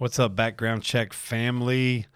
[0.00, 2.06] What's up, background check family?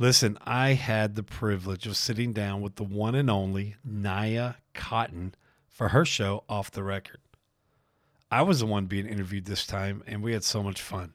[0.00, 5.36] Listen, I had the privilege of sitting down with the one and only Naya Cotton
[5.68, 7.20] for her show, Off the Record.
[8.32, 11.12] I was the one being interviewed this time, and we had so much fun.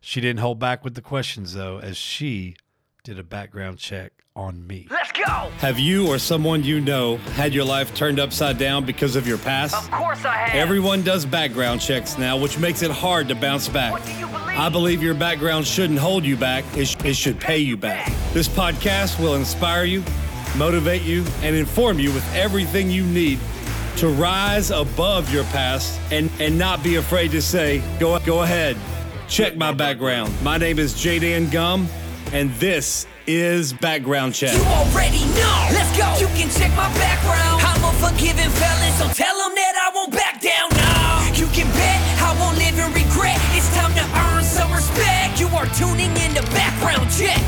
[0.00, 2.56] She didn't hold back with the questions, though, as she
[3.02, 4.88] did a background check on me.
[4.90, 5.50] Let's go!
[5.58, 9.36] Have you or someone you know had your life turned upside down because of your
[9.36, 9.74] past?
[9.74, 10.54] Of course I have.
[10.54, 13.92] Everyone does background checks now, which makes it hard to bounce back.
[13.92, 14.33] What do you believe?
[14.56, 18.12] I believe your background shouldn't hold you back, it, sh- it should pay you back.
[18.32, 20.04] This podcast will inspire you,
[20.56, 23.40] motivate you, and inform you with everything you need
[23.96, 28.76] to rise above your past and, and not be afraid to say, go, go ahead,
[29.28, 30.32] check my background.
[30.42, 31.88] My name is Jadan Gum,
[32.32, 34.52] and this is Background Check.
[34.54, 35.68] You already know.
[35.72, 36.16] Let's go.
[36.20, 37.60] You can check my background.
[37.60, 41.32] I'm a forgiving felon, so tell them that I won't back down now.
[41.34, 42.03] You can bet
[45.36, 47.38] You are tuning in to Background Check.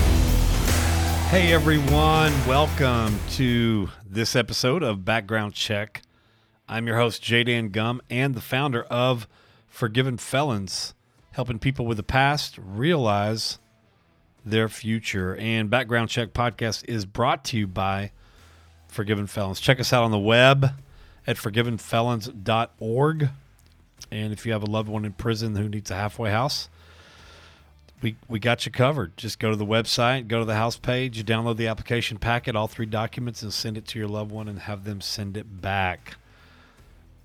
[1.31, 6.03] Hey everyone, welcome to this episode of Background Check.
[6.69, 9.29] I'm your host, Jadan Gum, and the founder of
[9.69, 10.95] Forgiven Felons,
[11.31, 13.61] helping people with the past realize
[14.45, 15.37] their future.
[15.37, 18.11] And Background Check podcast is brought to you by
[18.89, 19.61] Forgiven Felons.
[19.61, 20.73] Check us out on the web
[21.25, 23.29] at forgivenfelons.org.
[24.11, 26.69] And if you have a loved one in prison who needs a halfway house,
[28.03, 29.17] we, we got you covered.
[29.17, 32.67] Just go to the website, go to the house page, download the application packet, all
[32.67, 36.17] three documents, and send it to your loved one and have them send it back.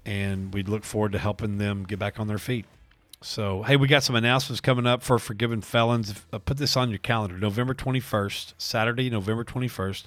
[0.05, 2.65] And we look forward to helping them get back on their feet.
[3.23, 6.15] So, hey, we got some announcements coming up for Forgiven Felons.
[6.33, 7.37] Uh, put this on your calendar.
[7.37, 10.05] November 21st, Saturday, November 21st,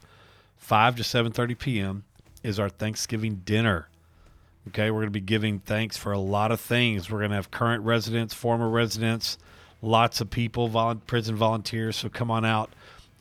[0.56, 2.04] 5 to 7.30 p.m.
[2.42, 3.88] is our Thanksgiving dinner.
[4.68, 7.08] Okay, we're going to be giving thanks for a lot of things.
[7.08, 9.38] We're going to have current residents, former residents,
[9.84, 11.96] lots of people, volu- prison volunteers.
[11.96, 12.72] So come on out.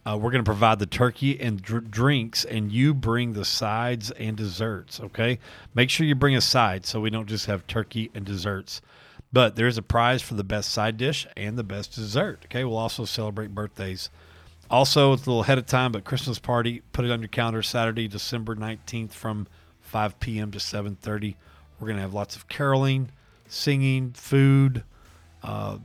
[0.06, 4.12] Uh, we're going to provide the turkey and dr- drinks, and you bring the sides
[4.12, 5.00] and desserts.
[5.00, 5.40] Okay,
[5.74, 8.82] make sure you bring a side so we don't just have turkey and desserts.
[9.32, 12.42] But there's a prize for the best side dish and the best dessert.
[12.46, 14.10] Okay, we'll also celebrate birthdays.
[14.70, 16.82] Also, it's a little ahead of time, but Christmas party.
[16.92, 17.64] Put it on your calendar.
[17.64, 19.48] Saturday, December nineteenth, from
[19.82, 20.52] 5 p.m.
[20.52, 21.36] to 7:30.
[21.80, 23.10] We're going to have lots of caroling,
[23.48, 24.84] singing, food,
[25.44, 25.78] uh,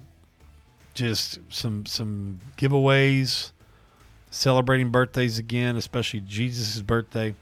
[0.98, 3.52] just some some giveaways,
[4.30, 7.34] celebrating birthdays again, especially Jesus' birthday.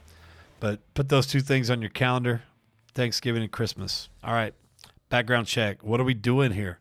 [0.61, 2.43] But put those two things on your calendar:
[2.95, 4.09] Thanksgiving and Christmas.
[4.23, 4.55] All right,
[5.09, 5.83] background check.
[5.83, 6.79] What are we doing here?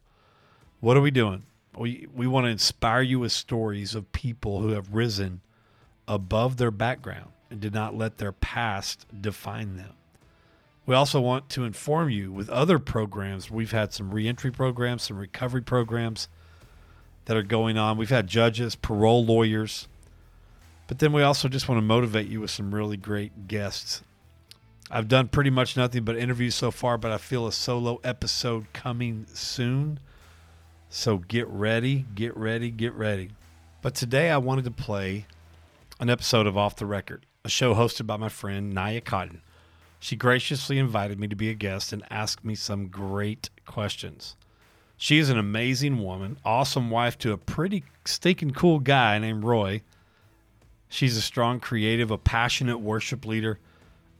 [0.81, 1.43] What are we doing?
[1.77, 5.41] We we want to inspire you with stories of people who have risen
[6.07, 9.93] above their background and did not let their past define them.
[10.85, 13.49] We also want to inform you with other programs.
[13.49, 16.27] We've had some reentry programs, some recovery programs
[17.25, 17.97] that are going on.
[17.97, 19.87] We've had judges, parole lawyers,
[20.87, 24.03] but then we also just want to motivate you with some really great guests.
[24.91, 28.71] I've done pretty much nothing but interviews so far, but I feel a solo episode
[28.73, 29.99] coming soon.
[30.89, 33.31] So get ready, get ready, get ready.
[33.81, 35.25] But today I wanted to play
[35.99, 39.41] an episode of Off the Record, a show hosted by my friend Naya Cotton.
[39.99, 44.35] She graciously invited me to be a guest and ask me some great questions.
[44.97, 49.81] She is an amazing woman, awesome wife to a pretty stinking cool guy named Roy.
[50.87, 53.59] She's a strong creative, a passionate worship leader,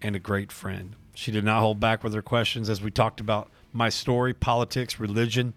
[0.02, 0.96] and a great friend.
[1.14, 5.00] She did not hold back with her questions as we talked about my story, politics,
[5.00, 5.54] religion,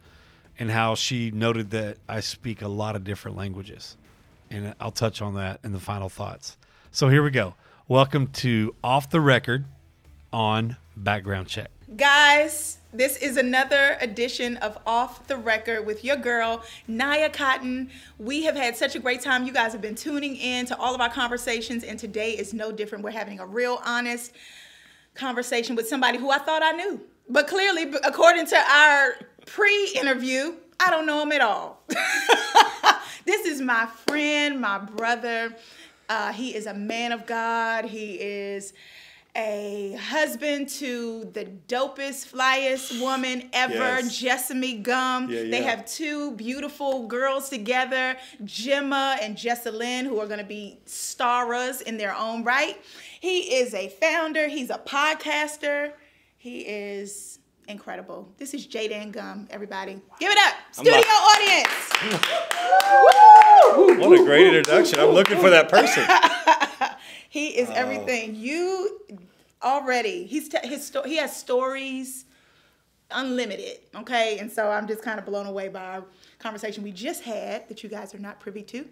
[0.56, 3.96] and how she noted that I speak a lot of different languages.
[4.50, 6.56] And I'll touch on that in the final thoughts.
[6.92, 7.54] So here we go.
[7.88, 9.64] Welcome to Off the Record
[10.32, 11.70] on Background Check.
[11.96, 17.90] Guys, this is another edition of Off the Record with your girl, Naya Cotton.
[18.18, 19.46] We have had such a great time.
[19.46, 22.72] You guys have been tuning in to all of our conversations, and today is no
[22.72, 23.04] different.
[23.04, 24.32] We're having a real honest
[25.14, 27.00] conversation with somebody who I thought I knew.
[27.28, 29.14] But clearly, according to our
[29.46, 31.84] pre interview, I don't know him at all.
[33.24, 35.54] this is my friend, my brother.
[36.08, 37.84] Uh, he is a man of God.
[37.84, 38.72] He is
[39.38, 44.18] a husband to the dopest, flyest woman ever, Yes.
[44.18, 45.30] Jessamy Gum.
[45.30, 45.70] Yeah, They yeah.
[45.70, 51.96] have two beautiful girls together, Gemma and Jessalyn, who are going to be stars in
[51.98, 52.82] their own right.
[53.20, 55.92] He is a founder, he's a podcaster,
[56.36, 57.38] he is
[57.68, 58.32] incredible.
[58.38, 60.00] This is Jaden Gum, everybody.
[60.18, 61.68] Give it up, studio audience.
[64.00, 64.98] What a great introduction.
[64.98, 66.04] I'm looking for that person.
[67.30, 68.34] He is everything.
[68.36, 69.00] You
[69.62, 70.24] already.
[70.24, 72.24] He's his he has stories
[73.10, 73.78] unlimited.
[73.94, 76.04] Okay, and so I'm just kind of blown away by our
[76.38, 78.86] conversation we just had that you guys are not privy to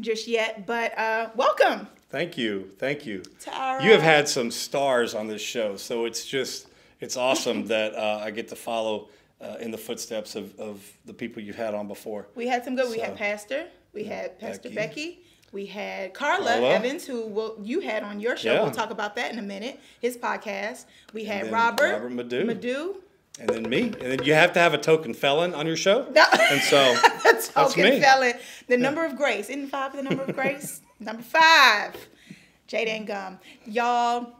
[0.00, 0.66] just yet.
[0.66, 1.88] But uh, welcome.
[2.10, 3.22] Thank you, thank you.
[3.40, 3.82] Tara.
[3.82, 6.68] You have had some stars on this show, so it's just
[7.00, 9.08] it's awesome that uh, I get to follow
[9.40, 12.28] uh, in the footsteps of, of the people you've had on before.
[12.34, 12.90] We had some good.
[12.90, 13.66] We had Pastor.
[13.92, 14.74] We had Pastor Becky.
[14.74, 15.23] Becky.
[15.54, 16.68] We had Carla, Carla.
[16.70, 18.52] Evans, who will, you had on your show.
[18.54, 18.62] Yeah.
[18.64, 19.78] We'll talk about that in a minute.
[20.00, 20.86] His podcast.
[21.12, 21.92] We had Robert.
[21.92, 22.44] Robert Madu.
[22.44, 22.96] Madu.
[23.38, 26.08] And then me, and then you have to have a token felon on your show.
[26.12, 26.24] No.
[26.50, 28.00] And so That's token me.
[28.00, 28.34] felon.
[28.66, 29.48] The number of grace.
[29.48, 30.80] Isn't five the number of grace?
[30.98, 31.94] number five.
[32.68, 33.38] Jaden Gum.
[33.64, 34.32] Y'all,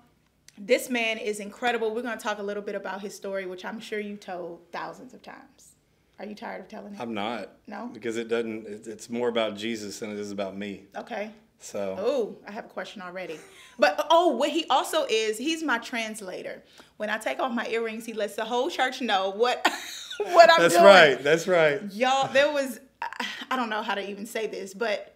[0.58, 1.94] this man is incredible.
[1.94, 4.62] We're going to talk a little bit about his story, which I'm sure you told
[4.72, 5.73] thousands of times.
[6.18, 7.00] Are you tired of telling it?
[7.00, 7.50] I'm not.
[7.66, 7.90] No?
[7.92, 8.66] Because it doesn't.
[8.66, 10.84] it- It's more about Jesus than it is about me.
[10.96, 11.30] okay.
[11.60, 13.38] So Oh, I have a question already.
[13.78, 16.62] But oh, what he also is, he's my translator.
[16.98, 19.66] When I take off my earrings, he lets the whole church know what
[20.18, 20.84] what I'm that's doing.
[20.84, 21.24] That's right.
[21.24, 21.80] That's right.
[21.94, 22.80] Y'all, there was
[23.50, 25.13] I don't know how to even say this, but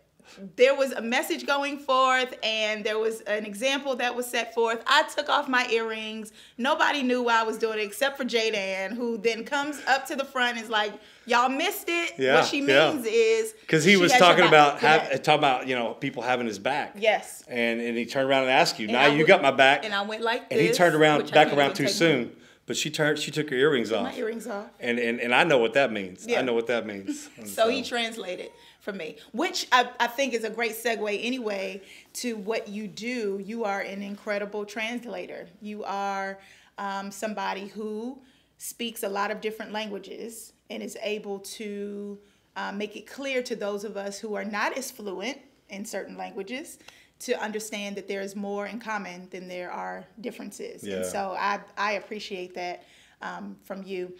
[0.56, 4.82] there was a message going forth and there was an example that was set forth.
[4.86, 6.32] I took off my earrings.
[6.56, 10.16] Nobody knew why I was doing it except for Jadan, who then comes up to
[10.16, 10.92] the front and is like,
[11.26, 12.14] Y'all missed it.
[12.16, 12.90] Yeah, what she yeah.
[12.90, 16.58] means is Because he was talking about have, talking about you know people having his
[16.58, 16.94] back.
[16.98, 17.44] Yes.
[17.48, 19.50] And and he turned around and asked you, And now I you would- got my
[19.50, 19.84] back.
[19.84, 20.58] And I went like And this.
[20.58, 22.32] And he turned around back around too soon.
[22.64, 24.04] But she turned she took her earrings off.
[24.04, 24.66] My, earrings off.
[24.78, 26.26] And, and and I know what that means.
[26.26, 26.38] Yeah.
[26.40, 27.28] I know what that means.
[27.36, 28.50] And So he translated
[28.88, 31.82] for me, which I, I think is a great segue anyway
[32.14, 33.38] to what you do.
[33.44, 35.46] You are an incredible translator.
[35.60, 36.38] You are
[36.78, 38.18] um, somebody who
[38.56, 42.18] speaks a lot of different languages and is able to
[42.56, 45.36] uh, make it clear to those of us who are not as fluent
[45.68, 46.78] in certain languages
[47.18, 50.82] to understand that there is more in common than there are differences.
[50.82, 52.84] And so I, I appreciate that
[53.20, 54.14] um, from you.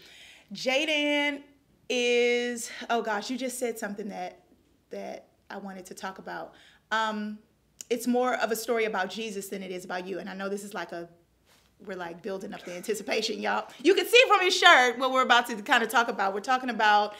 [0.52, 1.40] Jaden
[1.88, 4.42] is oh gosh, you just said something that
[4.90, 6.54] that I wanted to talk about.
[6.90, 7.38] Um,
[7.90, 10.18] it's more of a story about Jesus than it is about you.
[10.18, 11.08] And I know this is like a
[11.86, 13.68] we're like building up the anticipation, y'all.
[13.82, 16.34] You can see from his shirt what we're about to kind of talk about.
[16.34, 17.14] We're talking about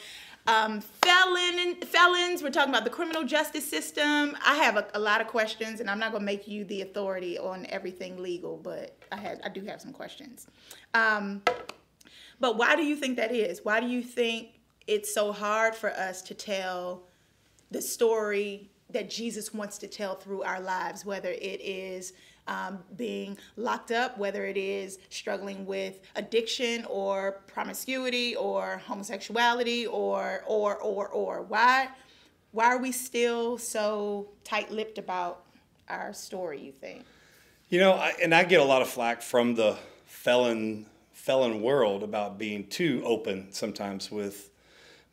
[0.47, 2.43] um, felon felons.
[2.43, 4.35] We're talking about the criminal justice system.
[4.45, 7.37] I have a, a lot of questions, and I'm not gonna make you the authority
[7.37, 10.47] on everything legal, but I had I do have some questions.
[10.93, 11.41] Um,
[12.39, 13.63] but why do you think that is?
[13.63, 17.03] Why do you think it's so hard for us to tell
[17.71, 22.13] the story that Jesus wants to tell through our lives, whether it is
[22.47, 30.43] um, being locked up, whether it is struggling with addiction or promiscuity or homosexuality or
[30.47, 31.89] or or or why
[32.51, 35.45] why are we still so tight-lipped about
[35.87, 36.59] our story?
[36.59, 37.05] You think?
[37.69, 42.01] You know, I, and I get a lot of flack from the felon felon world
[42.01, 44.49] about being too open sometimes with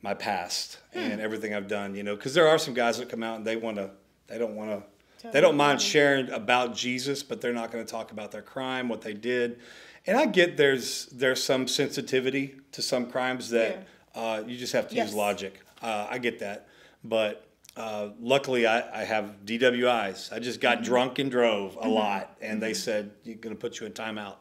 [0.07, 0.99] my past Hmm.
[1.01, 1.95] and everything I've done.
[1.97, 3.91] You know, because there are some guys that come out and they want to,
[4.29, 4.83] they don't want to,
[5.21, 8.43] Tell they don't mind sharing about Jesus, but they're not going to talk about their
[8.43, 9.59] crime, what they did.
[10.07, 14.89] And I get there's there's some sensitivity to some crimes that uh, you just have
[14.91, 15.09] to Yes.
[15.09, 15.61] use logic.
[15.83, 16.69] Uh, I get that,
[17.05, 17.43] but.
[17.79, 20.33] Uh, luckily, I, I have DWIs.
[20.33, 23.79] I just got drunk and drove a lot, and they said you're going to put
[23.81, 24.37] you in timeout.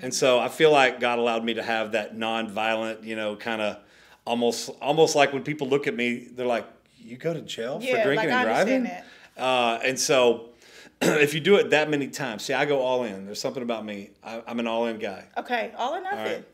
[0.00, 3.60] And so I feel like God allowed me to have that nonviolent, you know, kind
[3.60, 3.76] of
[4.28, 6.66] almost almost like when people look at me, they're like,
[6.98, 8.90] "You go to jail Yeah, for drinking like, and driving."
[9.36, 10.50] Uh, and so,
[11.00, 13.24] if you do it that many times, see, I go all in.
[13.24, 14.10] There's something about me.
[14.22, 15.24] I, I'm an all-in guy.
[15.36, 16.18] Okay, all or nothing.
[16.18, 16.44] All right.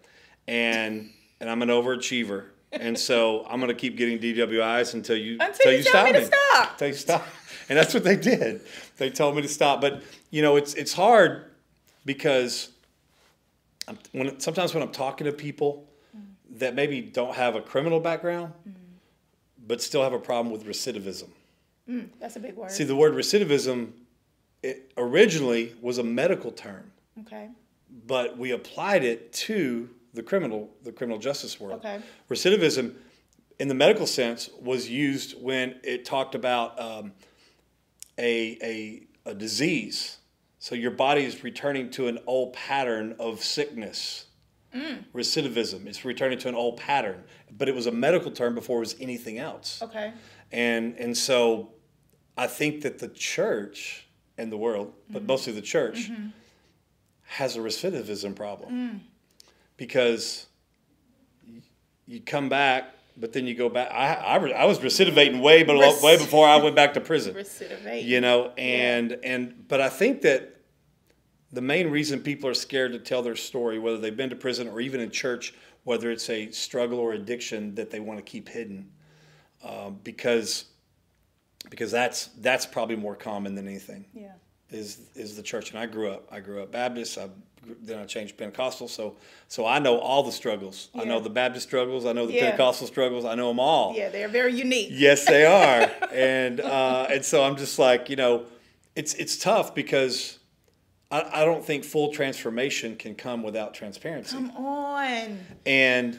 [0.46, 2.46] And and I'm an overachiever.
[2.72, 6.72] And so I'm gonna keep getting DWIs until you Until you tell me to stop.
[6.72, 7.26] Until you stop.
[7.66, 8.60] And that's what they did.
[8.98, 9.80] They told me to stop.
[9.80, 11.46] But you know, it's it's hard
[12.04, 12.68] because
[13.88, 15.88] I'm, when sometimes when I'm talking to people
[16.54, 18.52] that maybe don't have a criminal background,
[19.66, 21.28] but still have a problem with recidivism.
[22.18, 22.70] That's a big word.
[22.70, 23.92] See, the word recidivism
[24.64, 27.50] it originally was a medical term okay.
[28.06, 31.80] but we applied it to the criminal the criminal justice world.
[31.84, 32.00] Okay.
[32.30, 32.94] Recidivism,
[33.58, 37.12] in the medical sense, was used when it talked about um,
[38.18, 40.18] a, a a disease.
[40.58, 44.26] So your body is returning to an old pattern of sickness.
[45.14, 45.86] Recidivism.
[45.86, 47.22] It's returning to an old pattern,
[47.56, 49.80] but it was a medical term before it was anything else.
[49.82, 50.12] Okay.
[50.52, 51.70] And and so
[52.36, 55.26] I think that the church and the world, but Mm-hmm.
[55.28, 56.10] mostly the church,
[57.22, 58.72] has a recidivism problem.
[58.72, 59.00] Mm.
[59.76, 60.46] Because
[62.06, 63.90] you come back, but then you go back.
[63.92, 67.34] I, I, I was recidivating way, but Rec- way before I went back to prison.
[67.36, 68.04] Recidivate.
[68.04, 70.53] You know, and and but I think that
[71.54, 74.68] the main reason people are scared to tell their story, whether they've been to prison
[74.68, 78.48] or even in church, whether it's a struggle or addiction that they want to keep
[78.48, 78.90] hidden,
[79.62, 80.66] um, because
[81.70, 84.04] because that's that's probably more common than anything.
[84.12, 84.32] Yeah.
[84.70, 86.26] Is is the church, and I grew up.
[86.32, 87.16] I grew up Baptist.
[87.18, 87.28] I
[87.82, 88.88] then I changed Pentecostal.
[88.88, 89.16] So
[89.48, 90.88] so I know all the struggles.
[90.94, 92.04] I know the Baptist struggles.
[92.06, 92.46] I know the Yeah.
[92.46, 93.24] Pentecostal struggles.
[93.24, 93.94] I know them all.
[93.94, 94.88] Yeah, they're very unique.
[94.90, 98.46] Yes, they are, and uh, and so I'm just like you know,
[98.96, 100.38] it's it's tough because
[101.14, 104.34] I, I don't think full transformation can come without transparency.
[104.34, 105.38] Come on.
[105.64, 106.18] And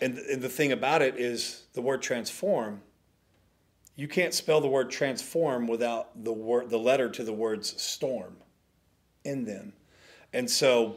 [0.00, 2.80] and and the thing about it is the word transform.
[3.96, 8.36] You can't spell the word transform without the word the letter to the words storm
[9.24, 9.72] in them.
[10.32, 10.96] And so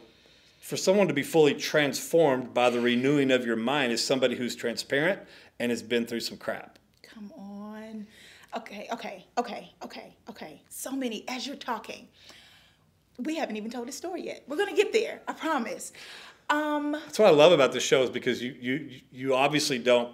[0.62, 4.56] for someone to be fully transformed by the renewing of your mind is somebody who's
[4.56, 5.22] transparent
[5.60, 6.78] and has been through some crap.
[7.02, 8.06] Come on.
[8.56, 10.62] Okay, okay, okay, okay, okay.
[10.70, 12.08] So many as you're talking.
[13.18, 14.44] We haven't even told the story yet.
[14.48, 15.22] We're gonna get there.
[15.28, 15.92] I promise.
[16.50, 20.14] Um, That's what I love about this show is because you you you obviously don't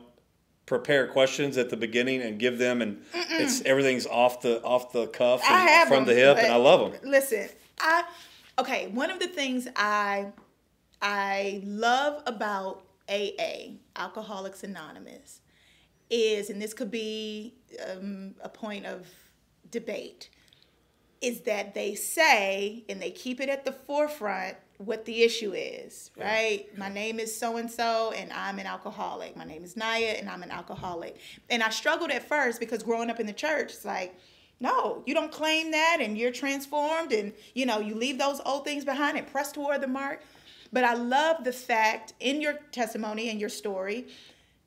[0.65, 5.07] prepare questions at the beginning and give them and it's everything's off the off the
[5.07, 7.01] cuff and I have from the hip and I love them.
[7.03, 8.05] Listen, I
[8.57, 8.88] okay.
[8.88, 10.31] One of the things I
[11.01, 15.41] I love about AA, Alcoholics Anonymous,
[16.10, 17.55] is, and this could be
[17.91, 19.05] um, a point of
[19.69, 20.29] debate,
[21.24, 26.12] is that they say and they keep it at the forefront what the issue is,
[26.18, 26.68] right?
[26.77, 29.38] My name is so and so, and I'm an alcoholic.
[29.38, 31.18] My name is Naya, and I'm an alcoholic.
[31.50, 34.13] And I struggled at first because growing up in the church, it's like,
[34.60, 38.65] no, you don't claim that, and you're transformed, and you know, you leave those old
[38.65, 40.22] things behind and press toward the mark.
[40.74, 44.08] But I love the fact in your testimony and your story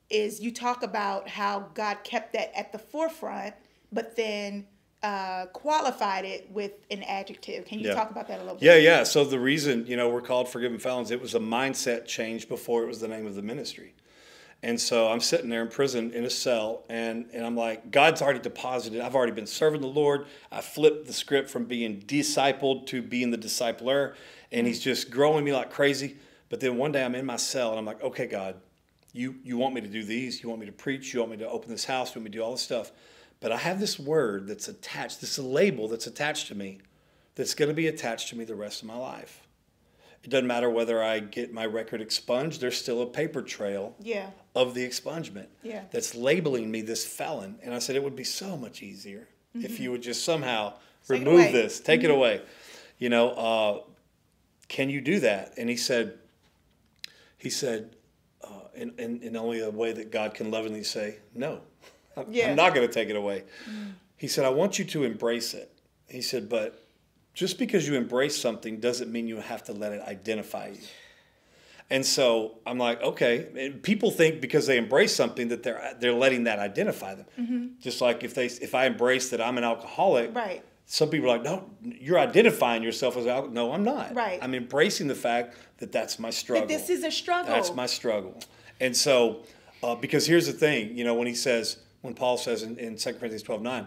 [0.09, 3.53] is you talk about how God kept that at the forefront,
[3.91, 4.65] but then
[5.03, 7.65] uh, qualified it with an adjective.
[7.65, 7.93] Can you Yeah.
[7.93, 8.63] talk about that a little bit?
[8.65, 9.03] Yeah, yeah.
[9.03, 12.83] So the reason, you know, we're called forgiven felons, it was a mindset change before
[12.83, 13.93] it was the name of the ministry.
[14.63, 18.23] And so I'm sitting there in prison in a cell, and, and I'm like, God's
[18.23, 19.01] already deposited.
[19.01, 20.25] I've already been serving the Lord.
[20.51, 24.15] I flipped the script from being discipled to being the discipler,
[24.51, 26.17] and He's just growing me like crazy.
[26.49, 28.55] But then one day I'm in my cell, and I'm like, okay, God,
[29.13, 30.41] you, you want me to do these?
[30.41, 31.13] You want me to preach?
[31.13, 32.15] You want me to open this house?
[32.15, 32.91] You want me to do all this stuff?
[33.39, 36.79] But I have this word that's attached, this label that's attached to me
[37.35, 39.47] that's going to be attached to me the rest of my life.
[40.23, 44.31] It doesn't matter whether I get my record expunged, there's still a paper trail Yeah.
[44.55, 45.83] of the expungement Yeah.
[45.91, 47.59] that's labeling me this felon.
[47.61, 51.13] And I said, it would be so much easier if you would just somehow Mm-hmm.
[51.13, 51.39] Take remove.
[51.45, 51.53] Mm-hmm.
[51.53, 52.41] this, take it away.
[52.97, 53.79] You know, uh,
[54.67, 55.53] can you do that?
[55.57, 56.17] And he said,
[57.37, 57.95] he said,
[58.43, 61.61] uh, in, in, in only a way that God can lovingly say, no,
[62.29, 62.49] Yeah.
[62.49, 63.43] I'm not going to take it away.
[64.17, 65.71] He said, I want you to embrace it.
[66.07, 66.87] He said, but
[67.33, 70.79] just because you embrace something doesn't mean you have to let it identify you.
[71.89, 73.47] And so I'm like, okay.
[73.57, 77.77] And people think because they embrace something that they're they're letting that identify them.
[77.79, 80.63] Just like if they if I embrace that I'm an alcoholic, Right.
[80.89, 83.51] Some people are like, no, you're identifying yourself as alcoholic.
[83.51, 84.15] No, I'm not.
[84.15, 84.39] Right.
[84.41, 86.65] I'm embracing the fact that that's my struggle.
[86.65, 87.53] That this is a struggle.
[87.53, 88.39] That's my struggle.
[88.79, 89.43] And so,
[89.83, 91.75] uh, because here's the thing, you know, when he says,
[92.07, 93.85] when Paul says in, in 2 Corinthians 12 9,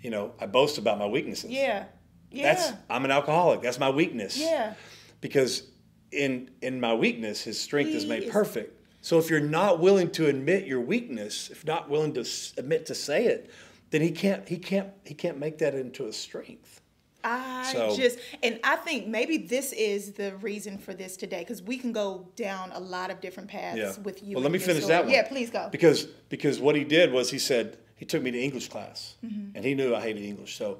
[0.00, 1.50] you know, I boast about my weaknesses.
[1.50, 1.86] Yeah.
[2.30, 2.54] Yeah.
[2.54, 3.62] That's, I'm an alcoholic.
[3.62, 4.38] That's my weakness.
[4.38, 4.74] yeah.
[5.20, 5.64] Because
[6.12, 8.74] in, in my weakness, his strength is made is- perfect.
[9.00, 12.86] So if you're not willing to admit your weakness, if not willing to s- admit
[12.86, 13.50] to say it,
[13.90, 16.80] then he can't, he can't, he can't make that into a strength.
[17.24, 21.60] I So- just, and I think maybe this is the reason for this today because
[21.62, 24.02] we can go down a lot of different paths Yeah.
[24.02, 24.34] with you.
[24.36, 24.94] Well, let me finish story.
[24.94, 25.12] that one.
[25.12, 25.68] Yeah, please go.
[25.70, 29.56] Because because what he did was he said he took me to English class, Mm-hmm.
[29.56, 30.56] and he knew I hated English.
[30.56, 30.78] So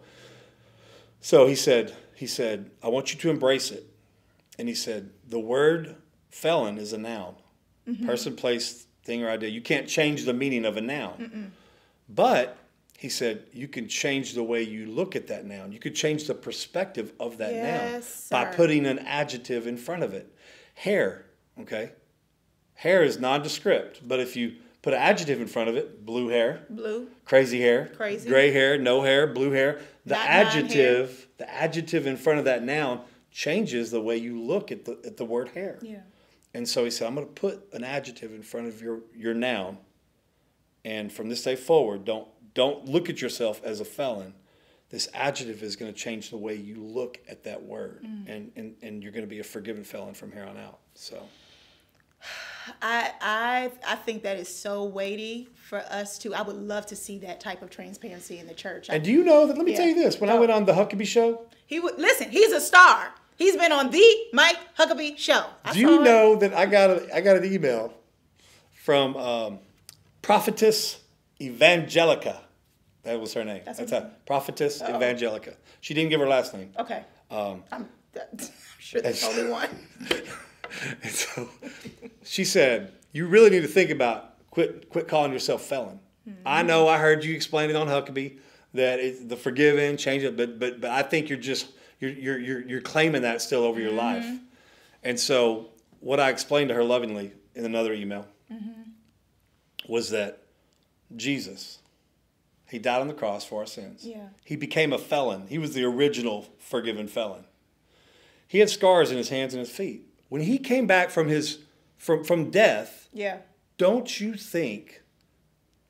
[1.20, 3.84] so he said he said I want you to embrace it,
[4.58, 5.96] and he said the word
[6.30, 7.34] felon is a noun,
[7.88, 8.06] Mm-hmm.
[8.06, 9.48] person, place, thing, or idea.
[9.48, 11.52] You can't change the meaning of a noun,
[12.08, 12.56] but
[12.98, 15.70] he said you can change the way you look at that noun.
[15.70, 18.56] You could change the perspective of that Yes, noun by sir.
[18.56, 20.34] putting an adjective in front of it.
[20.74, 21.24] Hair,
[21.60, 21.92] okay.
[22.74, 26.66] Hair is nondescript, but if you put an adjective in front of it, blue hair,
[26.68, 27.06] Blue.
[27.24, 28.28] crazy hair, Crazy.
[28.28, 32.64] gray hair, no hair, blue hair, the Not adjective, the adjective in front of that
[32.64, 35.78] noun changes the way you look at the at the word hair.
[35.82, 36.00] Yeah.
[36.52, 39.34] And so he said, I'm going to put an adjective in front of your your
[39.34, 39.78] noun,
[40.84, 42.26] and from this day forward, don't
[42.58, 44.34] don't look at yourself as a felon.
[44.90, 48.28] This adjective is going to change the way you look at that word, Mm.
[48.34, 50.78] and, and and you're going to be a forgiven felon from here on out.
[50.94, 51.18] So.
[52.82, 56.34] I I I think that is so weighty for us to.
[56.34, 58.88] I would love to see that type of transparency in the church.
[58.90, 59.56] And do you know that?
[59.56, 59.78] Let me Yeah.
[59.78, 61.28] tell you this: when I went on the Huckabee show,
[61.66, 62.30] he would listen.
[62.30, 63.14] He's a star.
[63.36, 65.44] He's been on the Mike Huckabee show.
[65.64, 67.94] I Do you know that I got a, I got an email
[68.72, 69.58] from um,
[70.22, 71.00] prophetess
[71.40, 72.36] Evangelica.
[73.08, 73.62] That was her name.
[73.64, 74.92] That's That's, how prophetess oh.
[74.92, 75.54] Evangelica.
[75.80, 76.70] She didn't give her last name.
[76.78, 77.02] Okay.
[77.30, 78.38] Um, I'm, I'm
[78.78, 79.70] sure that's the only one.
[81.02, 81.48] And so
[82.22, 86.32] she said, "You really need to think about quit quit calling yourself felon." Hmm.
[86.44, 88.38] I know I heard you explain it on Huckabee
[88.74, 91.68] that it's the forgiven, change it, but but but I think you're just
[92.00, 93.98] you're you're you're, you're claiming that still over your mm-hmm.
[93.98, 94.26] life.
[95.02, 98.82] And so what I explained to her lovingly in another email mm-hmm.
[99.90, 100.42] was that
[101.16, 101.78] Jesus,
[102.70, 104.04] he died on the cross for our sins.
[104.04, 104.28] Yeah.
[104.44, 105.46] He became a felon.
[105.48, 107.44] He was the original forgiven felon.
[108.46, 110.06] He had scars in his hands and his feet.
[110.28, 111.58] When he came back from his
[111.96, 113.38] from from death, Yeah.
[113.76, 115.02] don't you think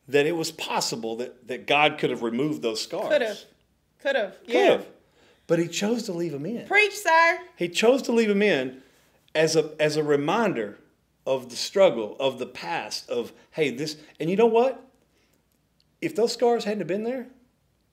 [0.09, 3.09] that it was possible that, that God could have removed those scars?
[3.09, 3.39] Could have.
[4.01, 4.37] Could have.
[4.45, 4.65] Could Yeah.
[4.71, 4.87] have.
[5.47, 6.67] But he chose to leave them in.
[6.67, 7.39] Preach, sir.
[7.57, 8.83] He chose to leave them in
[9.35, 10.79] as a as a reminder
[11.27, 14.83] of the struggle, of the past, of hey, this and you know what?
[16.01, 17.27] If those scars hadn't been there,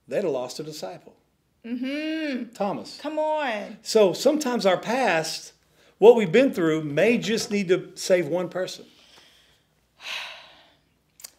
[0.07, 1.15] they'd have lost a disciple.
[1.65, 2.53] Mm-hmm.
[2.53, 2.99] Thomas.
[3.01, 3.77] Come on.
[3.81, 5.53] So sometimes our past,
[5.97, 8.85] what we've been through, may just need to save one person.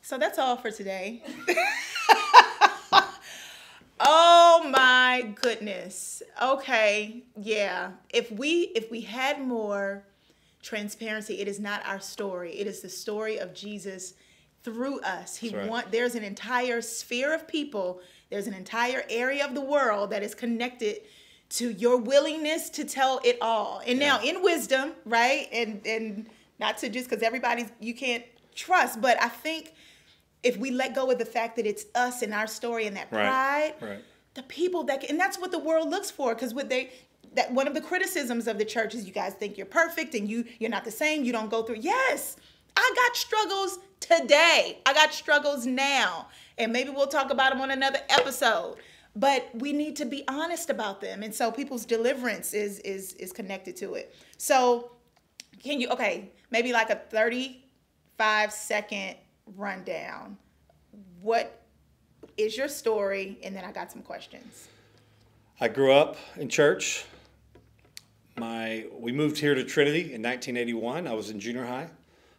[0.02, 1.20] So that's all for today.
[3.99, 6.23] oh my goodness.
[6.40, 7.90] Okay, yeah.
[8.11, 10.04] If we if we had more
[10.62, 12.52] transparency, it is not our story.
[12.52, 14.14] It is the story of Jesus
[14.66, 15.37] through us.
[15.37, 15.68] He right.
[15.68, 20.25] want there's an entire sphere of people, there's an entire area of the world that
[20.25, 21.02] is connected
[21.49, 23.80] to your willingness to tell it all.
[23.87, 25.49] And now in wisdom, right?
[25.52, 28.25] And and not to just because everybody's you can't
[28.56, 29.73] trust, but I think
[30.42, 33.08] if we let go of the fact that it's us and our story and that
[33.08, 34.02] pride, right.
[34.35, 36.90] the people that can, and that's what the world looks for because what they
[37.35, 40.28] that one of the criticisms of the church is you guys think you're perfect and
[40.28, 42.37] you you're not the same you don't go through yes
[42.76, 44.78] i got struggles today.
[44.87, 46.28] I got struggles now.
[46.59, 48.76] And maybe we'll talk about them on another episode.
[49.14, 51.22] But we need to be honest about them.
[51.22, 54.14] And so people's deliverance is is is connected to it.
[54.37, 54.92] So
[55.62, 59.16] can you okay maybe like a 35 second
[59.57, 60.37] rundown.
[61.22, 61.62] What
[62.37, 63.38] is your story?
[63.42, 64.68] And then i got some questions.
[65.61, 67.07] I grew up in church.
[68.37, 71.07] My we moved here to Trinity in 1981.
[71.07, 71.88] I was in junior high.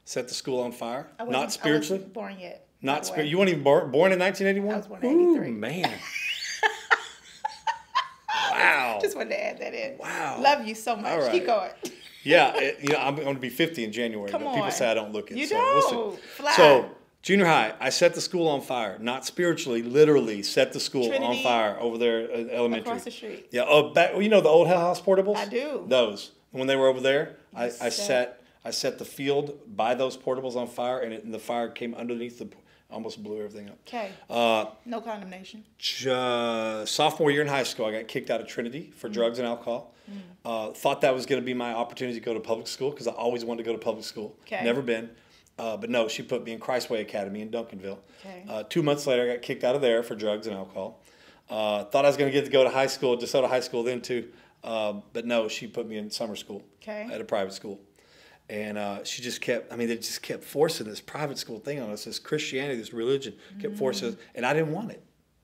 [0.08, 1.06] Set the school on fire.
[1.20, 2.00] I Not I spiritually.
[2.00, 2.66] wasn't born yet.
[2.82, 3.12] Not.
[3.28, 4.74] You weren't even born, born in 1981.
[4.74, 5.50] I was born in 83.
[5.50, 5.92] Ooh, man.
[8.52, 9.00] wow.
[9.02, 9.98] Just wanted to add that in.
[9.98, 10.40] Wow.
[10.40, 11.20] Love you so much.
[11.20, 11.32] Right.
[11.34, 11.72] Keep going.
[12.24, 14.92] Yeah, it, you know, I'm going to be 50 in January, Come but people say
[14.92, 15.38] I don't look it.
[15.38, 16.20] You so we'll don't.
[16.20, 16.52] Fly.
[16.58, 16.90] So,
[17.22, 18.98] junior high, I set the school on fire.
[19.00, 21.24] Not spiritually, literally set the school Trinity?
[21.24, 22.90] on fire over there at elementary.
[22.90, 23.48] Across the street.
[23.52, 25.38] Yeah, oh, back, you know the old Hell House portables?
[25.38, 25.86] I do.
[25.88, 26.32] Those.
[26.52, 30.18] When they were over there, I, I set- set I set the field by those
[30.18, 32.50] portables on fire, and, it, and the fire came underneath the,
[32.92, 33.78] almost blew everything up.
[33.88, 34.12] Okay.
[34.30, 35.64] Uh, No condemnation.
[36.10, 39.48] uh, sophomore year in high school, I got kicked out of Trinity for drugs and
[39.48, 39.94] alcohol.
[40.46, 43.08] Uh, thought that was going to be my opportunity to go to public school because
[43.08, 44.36] I always wanted to go to public school.
[44.42, 44.64] Okay.
[44.64, 45.10] Never been.
[45.58, 47.98] Uh, but no, she put me in Christway Academy in Duncanville.
[48.22, 48.44] Okay.
[48.50, 51.02] Uh, two months later, I got kicked out of there for drugs and alcohol.
[51.50, 53.84] Uh, thought I was going to get to go to high school, DeSoto High School
[53.84, 54.30] then too.
[54.64, 57.08] Uh, but no, she put me in summer school Okay.
[57.12, 57.80] at a private school.
[58.50, 61.82] And uh, she just kept, I mean, they just kept forcing this private school thing
[61.82, 64.16] on us, this Christianity, this religion, kept forcing us.
[64.36, 65.04] And I didn't want it.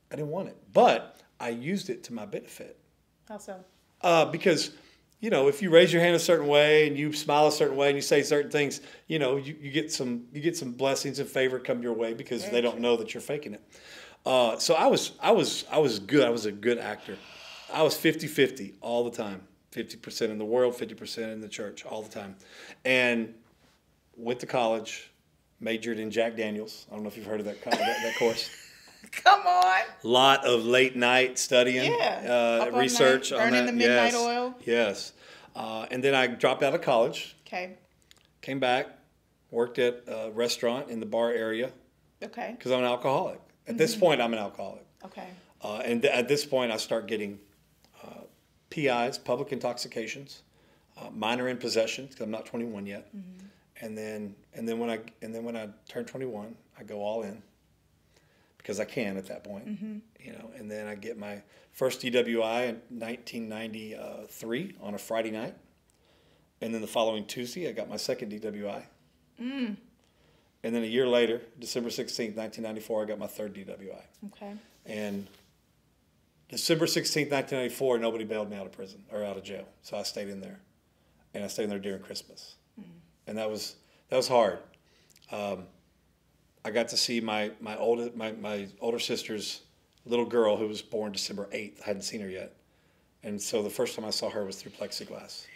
[0.10, 0.58] I didn't want it.
[0.72, 2.80] But I used it to my benefit.
[3.28, 3.58] How so?
[4.00, 4.72] Uh, because,
[5.20, 7.76] you know, if you raise your hand a certain way and you smile a certain
[7.76, 10.72] way and you say certain things, you know, you, you get some you get some
[10.72, 13.62] blessings and favor come your way because they don't know that you're faking it.
[14.26, 16.26] Uh, so I was I was I was good.
[16.26, 17.18] I was a good actor.
[17.74, 19.42] I was 50-50 all the time.
[19.84, 22.36] 50% in the world, 50% in the church all the time.
[22.86, 23.34] And
[24.16, 25.12] went to college,
[25.60, 26.86] majored in Jack Daniels.
[26.92, 28.50] I don't know if you've heard of that, that, that course.
[29.12, 29.82] Come on.
[30.04, 32.68] lot of late night studying, Yeah.
[32.72, 33.72] Uh, research night, on burning that.
[33.72, 34.16] the midnight yes.
[34.16, 34.56] oil.
[34.66, 35.14] Yes.
[35.56, 37.74] Uh, and then I dropped out of college, Okay.
[38.42, 38.88] came back,
[39.52, 41.72] worked at a restaurant in the bar area
[42.24, 42.56] Okay.
[42.58, 43.40] because I'm an alcoholic.
[43.68, 44.86] At this point, I'm an alcoholic.
[45.06, 45.28] Okay.
[45.62, 47.40] Uh, and th- at this point, I start getting
[48.74, 50.42] PIs, public intoxications,
[50.98, 53.08] uh, minor in possession because I'm not 21 yet.
[53.16, 53.46] Mm-hmm.
[53.82, 57.22] And then, and then when I, and then when I turn 21, I go all
[57.22, 57.44] in
[58.58, 59.98] because I can at that point, mm-hmm.
[60.20, 60.50] you know.
[60.58, 65.56] And then I get my first DWI in 1993 on a Friday night,
[66.62, 68.84] and then the following Tuesday, I got my second DWI.
[69.40, 69.76] Mm.
[70.64, 74.54] And then a year later, December 16th, 1994, I got my third DWI Okay.
[74.86, 75.28] and
[76.54, 79.68] December 16th, 1994, nobody bailed me out of prison or out of jail.
[79.82, 80.60] So I stayed in there.
[81.34, 82.56] And I stayed in there during Christmas.
[82.76, 82.92] Hmm.
[83.26, 83.76] And that was
[84.10, 84.60] that was hard.
[85.32, 85.64] Um,
[86.64, 89.62] I got to see my my older my, my older sister's
[90.06, 91.82] little girl who was born December 8th.
[91.82, 92.56] I hadn't seen her yet.
[93.24, 95.48] And so the first time I saw her was through plexiglass.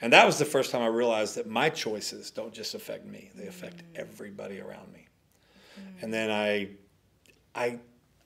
[0.00, 3.30] And that was the first time I realized that my choices don't just affect me,
[3.36, 3.86] they affect hmm.
[3.94, 5.06] everybody around me.
[5.76, 6.04] Hmm.
[6.04, 6.70] And then I
[7.54, 7.78] I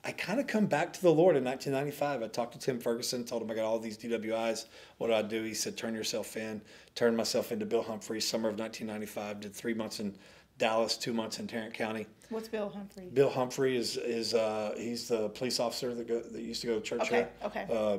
[0.08, 2.22] I kind of come back to the Lord in 1995.
[2.22, 4.64] I talked to Tim Ferguson, told him I got all these DWIs.
[4.96, 5.42] What do I do?
[5.42, 6.62] He said, turn yourself in.
[6.94, 9.40] Turned myself into Bill Humphrey, summer of 1995.
[9.40, 10.16] Did three months in
[10.56, 12.06] Dallas, two months in Tarrant County.
[12.30, 13.10] What's Bill Humphrey?
[13.12, 16.74] Bill Humphrey is is uh, he's the police officer that go, that used to go
[16.76, 17.28] to church Okay, here.
[17.44, 17.66] okay.
[17.70, 17.98] Uh,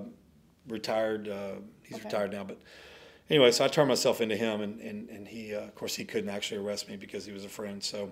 [0.67, 1.27] retired.
[1.29, 2.05] Uh, he's Okay.
[2.05, 2.59] retired now, but
[3.29, 6.05] anyway, so I turned myself into him, and and and he, uh, of course, he
[6.05, 7.83] couldn't actually arrest me because he was a friend.
[7.83, 8.11] So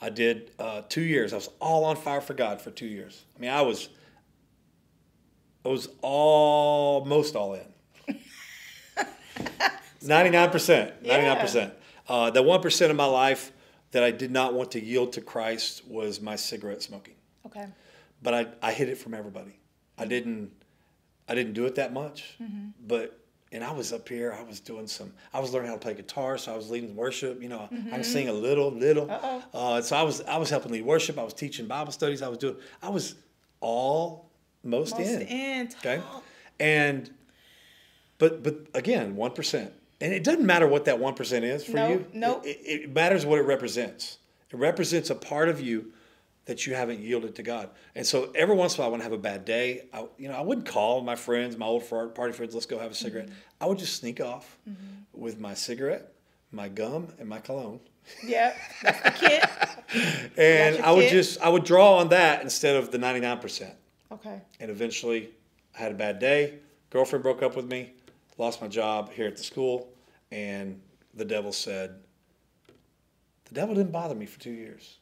[0.00, 1.32] I did uh, two years.
[1.32, 3.24] I was all on fire for God for two years.
[3.36, 3.88] I mean, I was
[5.64, 8.16] I was almost all in.
[10.02, 11.02] Ninety nine percent.
[11.04, 11.74] Ninety nine percent.
[12.08, 13.52] Uh, The one percent of my life
[13.92, 17.66] that I did not want to yield to Christ was my cigarette smoking Okay.
[18.22, 19.58] but I, I hid it from everybody.
[19.98, 20.50] I didn't
[21.28, 22.36] I didn't do it that much,
[22.86, 23.19] but
[23.52, 24.36] and I was up here.
[24.38, 25.12] I was doing some.
[25.32, 27.42] I was learning how to play guitar, so I was leading worship.
[27.42, 29.10] You know, I can sing a little, little.
[29.10, 29.42] Uh-oh.
[29.52, 31.18] Uh, so I was I was helping lead worship.
[31.18, 32.22] I was teaching Bible studies.
[32.22, 32.56] I was doing.
[32.82, 33.14] I was
[33.60, 34.22] almost
[34.62, 35.22] Most in.
[35.22, 35.66] in.
[35.78, 36.00] Okay,
[36.60, 37.10] and
[38.18, 41.88] but but again, one percent, and it doesn't matter what that one percent is for
[41.88, 42.06] you.
[42.12, 42.44] nope.
[42.46, 44.18] It, it matters what it represents.
[44.50, 45.92] It represents a part of you
[46.46, 47.70] that you haven't yielded to God.
[47.94, 50.28] And so every once in a while, when I have a bad day, I, you
[50.28, 53.26] know, I wouldn't call my friends, my old party friends, let's go have a cigarette.
[53.26, 53.62] Mm-hmm.
[53.62, 54.58] I would just sneak off
[55.12, 56.12] with my cigarette,
[56.50, 57.80] my gum, and my cologne.
[58.24, 58.56] Yep.
[58.82, 59.44] That's the kit.
[60.38, 61.12] And I would kit?
[61.12, 63.72] just, I would draw on that instead of the 99%.
[64.12, 64.40] Okay.
[64.60, 65.30] And eventually,
[65.76, 66.60] I had a bad day.
[66.90, 67.94] Girlfriend broke up with me,
[68.38, 69.92] lost my job here at the school,
[70.30, 70.80] and
[71.14, 71.96] the devil said,
[73.46, 74.99] the devil didn't bother me for two years.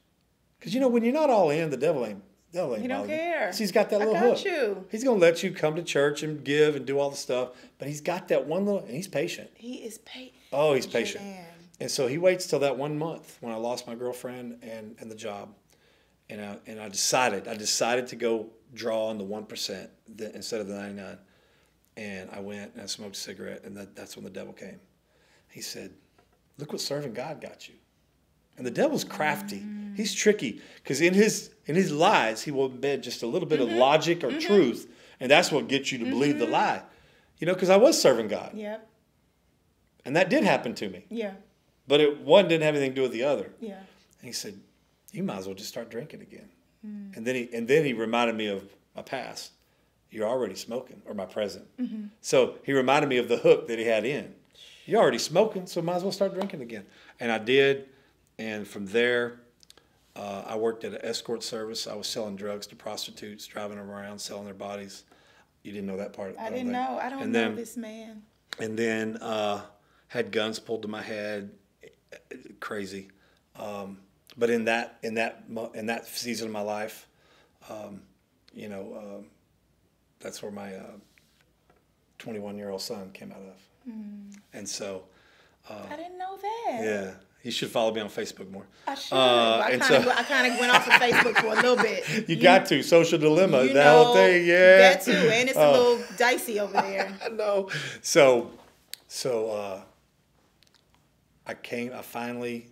[0.59, 2.23] Because you know, when you're not all in, the devil ain't.
[2.53, 3.53] Devil ain't He don't care.
[3.53, 4.45] He's got that little I got hook.
[4.47, 4.87] you.
[4.91, 7.89] He's gonna let you come to church and give and do all the stuff, but
[7.89, 9.51] he's got that one little, and he's patient.
[9.55, 10.35] He is patient.
[10.53, 11.25] Oh, he's patient.
[11.25, 11.45] Man.
[11.81, 15.11] And so he waits till that one month when I lost my girlfriend and, and
[15.11, 15.55] the job.
[16.31, 19.89] And I, and I decided, I decided to go draw on the 1%
[20.35, 21.19] instead of the 99.
[21.97, 24.81] And I went and I smoked a cigarette and that, that's when the devil came.
[25.51, 25.93] He said,
[26.59, 27.75] look what serving God got you.
[28.59, 29.65] And the devil's crafty.
[29.97, 33.61] He's tricky because in his, in his lies, he will embed just a little bit
[33.61, 33.79] of mm-hmm.
[33.79, 34.39] logic or mm-hmm.
[34.39, 34.93] truth.
[35.19, 36.53] And that's what gets you to believe the mm-hmm.
[36.53, 36.83] lie.
[37.39, 38.53] You know, because I was serving God.
[38.55, 38.89] Yep.
[40.05, 41.05] And that did happen to me.
[41.09, 41.33] Yeah.
[41.87, 43.51] But it one didn't have anything to do with the other.
[43.61, 43.79] Yeah.
[44.21, 44.59] And he said,
[45.13, 46.49] "You might as well just start drinking again."
[46.87, 47.17] Mm.
[47.17, 49.53] And then he and then he reminded me of my past.
[50.11, 51.67] You're already smoking, or my present.
[52.23, 54.35] So he reminded me of the hook that he had in.
[54.87, 56.87] You're already smoking, so might as well start drinking again.
[57.21, 57.89] And I did.
[58.39, 59.41] And from there,
[60.17, 61.87] uh, I worked at an escort service.
[61.87, 65.05] I was selling drugs to prostitutes, driving them around, selling their bodies.
[65.63, 66.37] You didn't know that part.
[66.39, 66.73] I don't didn't think.
[66.73, 66.99] know.
[67.01, 68.23] I don't And know then- this man.
[68.61, 69.63] and then uh,
[70.09, 71.51] had guns pulled to my head,
[72.61, 73.09] crazy.
[73.57, 73.99] Um,
[74.37, 77.09] but in that in that mo- in that season of my life,
[77.69, 78.03] um,
[78.55, 79.27] you know, um,
[80.21, 80.75] that's where my
[82.19, 83.93] 21 year old son came out of,
[84.53, 85.05] and so
[85.69, 86.79] I didn't know that.
[86.83, 88.67] yeah, you should follow me on Facebook more.
[88.87, 89.15] I should.
[89.15, 92.29] Uh, I kind of so- I went off of Facebook for a little bit.
[92.29, 94.79] You got to social dilemma, You that know, whole thing, yeah.
[94.79, 95.73] That too, and it's a Oh.
[95.73, 97.17] little dicey over there.
[97.25, 97.71] I know.
[98.03, 98.51] So,
[99.07, 99.81] so uh,
[101.47, 101.93] I came.
[101.95, 102.69] I finally,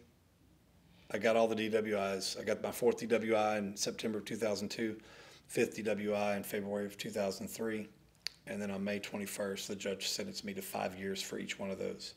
[1.11, 2.39] I got all the DWIs.
[2.41, 4.97] I got my fourth DWI in September of 2002,
[5.47, 7.89] fifth DWI in February of 2003,
[8.49, 11.71] and then on May 21st, the judge sentenced me to five years for each one
[11.71, 12.15] of those.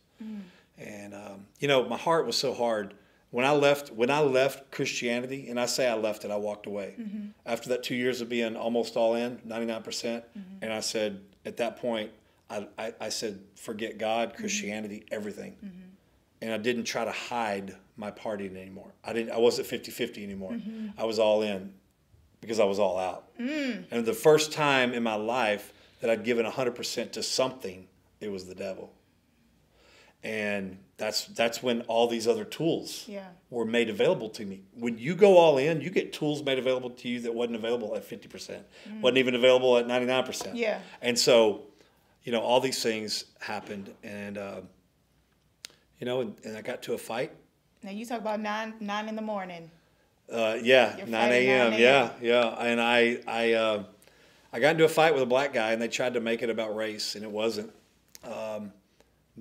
[0.79, 2.93] And um, you know, my heart was so hard
[3.31, 3.91] when I left.
[3.91, 6.95] When I left Christianity, and I say I left it, I walked away.
[6.99, 7.27] Mm-hmm.
[7.45, 10.63] After that two years of being almost all in, 99 percent, mm-hmm.
[10.63, 12.11] and I said at that point,
[12.49, 14.39] I, I, I said, forget God, mm-hmm.
[14.39, 15.55] Christianity, everything.
[16.41, 18.93] And I didn't try to hide my partying anymore.
[19.03, 19.31] I didn't.
[19.31, 20.57] I wasn't 50-50 anymore.
[20.97, 21.73] I was all in
[22.41, 23.37] because I was all out.
[23.37, 23.85] Mm.
[23.91, 27.87] And the first time in my life that I'd given 100% to something,
[28.21, 28.91] it was the devil.
[30.23, 33.27] And that's that's when all these other tools Yeah.
[33.49, 34.63] were made available to me.
[34.73, 37.95] When you go all in, you get tools made available to you that wasn't available
[37.95, 38.59] at 50%,
[39.01, 40.51] wasn't even available at 99%.
[40.55, 40.79] Yeah.
[41.01, 41.63] And so,
[42.23, 43.93] you know, all these things happened.
[44.03, 44.61] And, uh,
[45.99, 47.31] you know, and, and I got to a fight.
[47.81, 49.71] Now you talk about nine nine in the morning.
[50.31, 51.73] Uh, yeah, You're 9 a.m.
[51.73, 52.49] Yeah, yeah.
[52.59, 53.83] And I, I, uh,
[54.53, 56.49] I got into a fight with a black guy, and they tried to make it
[56.51, 57.73] about race, and it wasn't.
[58.23, 58.71] Um,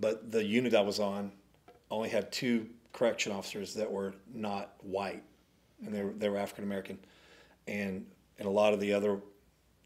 [0.00, 1.32] but the unit I was on
[1.90, 5.22] only had two correction officers that were not white,
[5.84, 6.98] and they were, they were African American,
[7.66, 8.06] and
[8.38, 9.20] and a lot of the other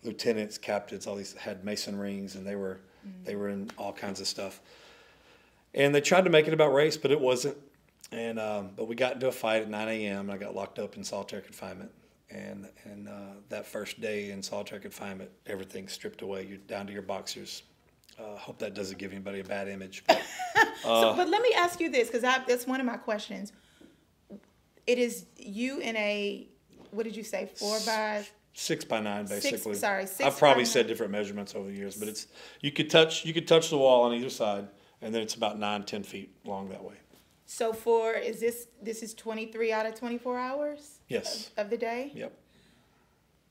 [0.02, 2.80] lieutenants, captains, all these had Mason rings, and they were
[3.24, 4.60] they were in all kinds of stuff.
[5.74, 7.56] And they tried to make it about race, but it wasn't.
[8.10, 10.28] And um, but we got into a fight at 9 a.m.
[10.28, 11.90] and I got locked up in solitary confinement.
[12.30, 16.46] And and uh, that first day in solitary confinement, everything stripped away.
[16.46, 17.62] You're down to your boxers.
[18.18, 20.04] Uh, hope that doesn't give anybody a bad image.
[20.84, 23.52] But so, but let me ask you this, because that's one of my questions.
[24.86, 26.48] It is you in a
[26.90, 27.48] what did you say?
[27.54, 29.74] Four by six by nine, Six- basically.
[29.76, 30.88] sorry, six I've probably said nine.
[30.88, 32.26] different measurements over the years, but it's
[32.60, 34.66] you could touch you could touch the wall on either side,
[35.00, 36.94] and then it's about nine ten feet long that way.
[37.46, 40.98] so for is this this is twenty three out of twenty four hours?
[41.08, 41.50] Yes.
[41.56, 42.32] Of, of the day, Yep.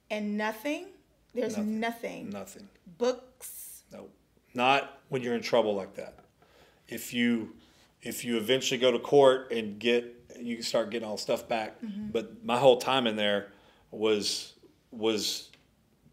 [0.09, 0.87] and nothing.
[1.33, 1.79] There's Nothing.
[1.79, 2.29] nothing.
[2.29, 2.67] Nothing.
[2.97, 3.83] Books.
[3.93, 4.09] No,
[4.53, 6.19] not when you're in trouble like that.
[6.87, 7.55] If you
[8.01, 11.47] if you eventually go to court and get you can start getting all the stuff
[11.47, 11.81] back.
[11.81, 12.07] Mm-hmm.
[12.11, 13.51] But my whole time in there
[13.91, 14.53] was
[14.91, 15.49] was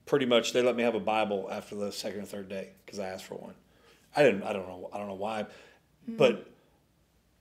[0.07, 2.99] pretty much they let me have a Bible after the second or third day because
[2.99, 3.55] I asked for one.
[4.17, 4.43] I didn't.
[4.43, 4.89] I don't know.
[4.93, 6.17] I don't know why, mm-hmm.
[6.17, 6.49] but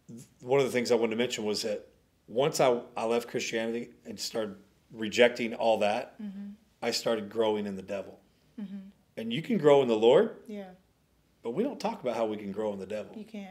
[0.07, 1.87] th- one of the things I wanted to mention was that
[2.27, 4.55] once I, I left Christianity and started
[4.91, 6.49] rejecting all that, mm-hmm.
[6.81, 8.19] I started growing in the devil.
[9.15, 10.69] And you can grow in the Lord, Yeah,
[11.47, 13.15] but we don't talk about how we can grow in the devil.
[13.15, 13.47] you can.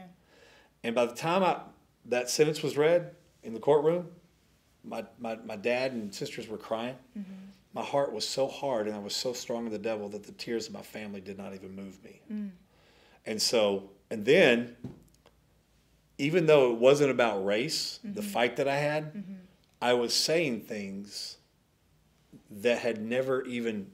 [0.83, 1.57] And by the time I,
[2.05, 4.09] that sentence was read in the courtroom,
[4.83, 6.93] my, my, my dad and sisters were crying.
[7.17, 7.31] Mm-hmm.
[7.73, 10.31] My heart was so hard and I was so strong in the devil that the
[10.33, 12.21] tears of my family did not even move me.
[12.31, 12.51] Mm.
[13.25, 14.75] And so, and then,
[16.19, 18.29] even though it wasn't about race, the mm-hmm.
[18.29, 19.33] fight that I had, mm-hmm.
[19.81, 21.37] I was saying things
[22.51, 23.87] that had never even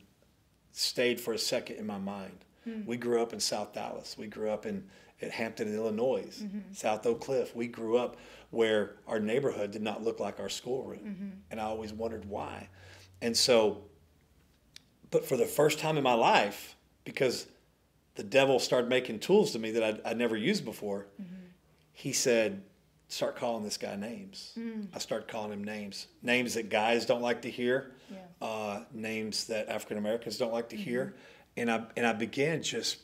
[0.74, 2.44] stayed for a second in my mind.
[2.64, 2.86] Hmm.
[2.86, 4.18] We grew up in South Dallas.
[4.18, 4.86] We grew up in
[5.22, 6.60] at Hampton, Illinois, mm-hmm.
[6.74, 7.56] South Oak Cliff.
[7.56, 8.18] We grew up
[8.52, 11.30] where our neighborhood did not look like our schoolroom, mm-hmm.
[11.50, 12.70] and I always wondered why.
[13.22, 13.84] And so,
[15.12, 17.48] but for the first time in my life, because
[18.16, 21.34] the devil started making tools to me that I'd, I'd never used before, mm-hmm.
[21.94, 22.62] he said,
[23.08, 24.54] start calling this guy names.
[24.58, 24.88] Mm.
[24.94, 26.08] I started calling him names.
[26.24, 28.18] Names that guys don't like to hear, Yeah.
[28.42, 31.16] uh, names that African Americans don't like to hear.
[31.56, 32.98] And I, and I began just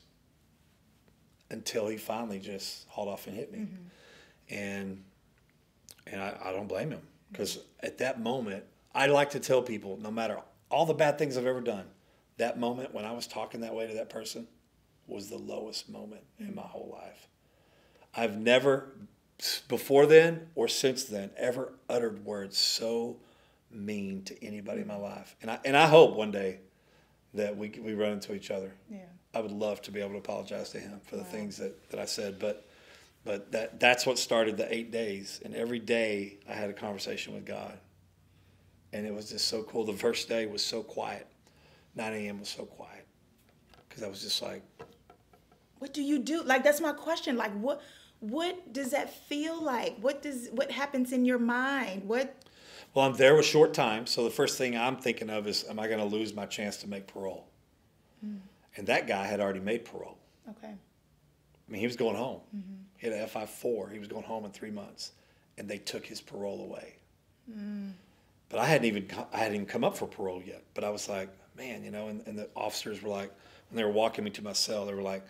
[1.52, 3.60] until he finally just hauled off and hit me.
[3.60, 4.56] Mm-hmm.
[4.56, 5.04] And,
[6.08, 9.98] and I, I don't blame him because at that moment, I like to tell people
[10.02, 11.86] no matter all the bad things I've ever done,
[12.38, 14.48] that moment when I was talking that way to that person
[15.08, 16.56] was the lowest moment in mm-hmm.
[16.56, 17.28] my whole life.
[18.16, 18.96] I've never,
[19.68, 23.18] before then or since then, ever uttered words so
[23.72, 25.04] mean to anybody in my mm-hmm.
[25.04, 25.36] life.
[25.42, 26.60] And I, and I hope one day
[27.34, 28.74] that we, we run into each other.
[28.90, 29.00] Yeah.
[29.34, 32.00] I would love to be able to apologize to him for the things that, that
[32.00, 32.66] I said, but
[33.26, 35.42] but that that's what started the eight days.
[35.44, 37.78] And every day I had a conversation with God,
[38.94, 39.84] and it was just so cool.
[39.84, 41.28] The first day was so quiet.
[41.96, 42.40] 9 a.m.
[42.40, 43.06] was so quiet
[43.88, 44.64] because I was just like,
[45.80, 46.44] What do you do?
[46.44, 47.36] Like that's my question.
[47.38, 47.82] Like what
[48.20, 49.98] what does that feel like?
[50.00, 52.06] What does what happens in your mind?
[52.06, 52.36] What
[52.94, 55.80] well, I'm there with short time, so the first thing I'm thinking of is, am
[55.80, 57.48] I going to lose my chance to make parole?
[58.22, 58.38] Hmm.
[58.76, 60.18] And that guy had already made parole.
[60.50, 60.74] Okay.
[61.70, 62.42] I mean, he was going home.
[62.56, 62.74] Mm-hmm.
[62.98, 63.90] He had an FI four.
[63.90, 65.12] He was going home in three months,
[65.58, 66.96] and they took his parole away.
[67.52, 67.90] Hmm.
[68.50, 70.64] But I hadn't even I hadn't even come up for parole yet.
[70.74, 72.08] But I was like, man, you know.
[72.08, 73.32] And, and the officers were like,
[73.70, 75.24] when they were walking me to my cell, they were like,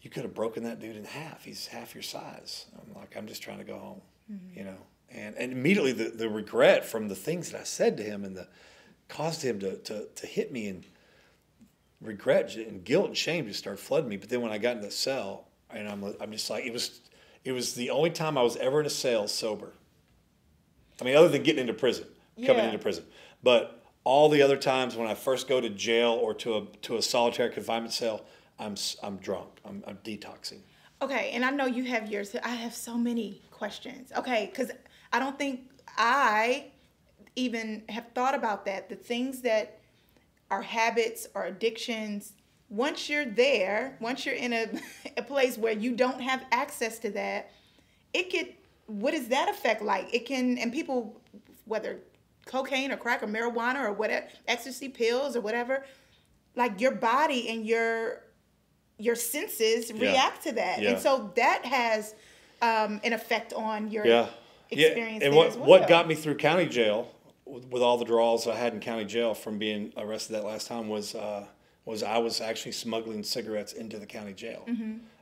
[0.00, 1.44] you could have broken that dude in half.
[1.44, 2.66] He's half your size.
[2.76, 4.00] I'm like, I'm just trying to go home,
[4.32, 4.58] mm-hmm.
[4.58, 4.78] you know.
[5.14, 8.36] And and immediately the, the regret from the things that I said to him and
[8.36, 8.48] the
[9.08, 10.86] caused him to, to, to hit me and
[12.00, 14.16] regret and guilt and shame just started flooding me.
[14.16, 17.00] But then when I got in the cell, and I'm, I'm just like, it was,
[17.44, 19.74] it was the only time I was ever in a cell sober.
[21.00, 22.06] I mean, other than getting into prison,
[22.46, 23.04] coming into prison,
[23.42, 26.96] but all the other times when I first go to jail or to a to
[26.96, 28.24] a solitary confinement cell,
[28.58, 29.48] I'm I'm drunk.
[29.64, 30.60] I'm, I'm detoxing.
[31.00, 32.36] Okay, and I know you have yours.
[32.44, 34.12] I have so many questions.
[34.16, 34.70] Okay, because
[35.12, 36.66] I don't think I
[37.36, 38.88] even have thought about that.
[38.88, 39.80] The things that
[40.50, 42.32] are habits or addictions,
[42.68, 44.66] once you're there, once you're in a,
[45.16, 47.50] a place where you don't have access to that,
[48.12, 48.48] it could,
[48.86, 50.12] what does that affect like?
[50.14, 51.20] It can, and people,
[51.64, 52.00] whether
[52.44, 55.84] cocaine or crack or marijuana or whatever, ecstasy pills or whatever,
[56.56, 58.24] like your body and your
[58.98, 60.90] your senses react to that, Yeah.
[60.90, 62.14] and so that has
[62.60, 64.28] um, an effect on your Yeah.
[64.72, 65.68] Experience And there what well.
[65.68, 67.08] what got me through county jail
[67.44, 70.66] with, with all the draws I had in county jail from being arrested that last
[70.68, 71.46] time was uh,
[71.84, 74.64] was I was actually smuggling cigarettes into the county jail,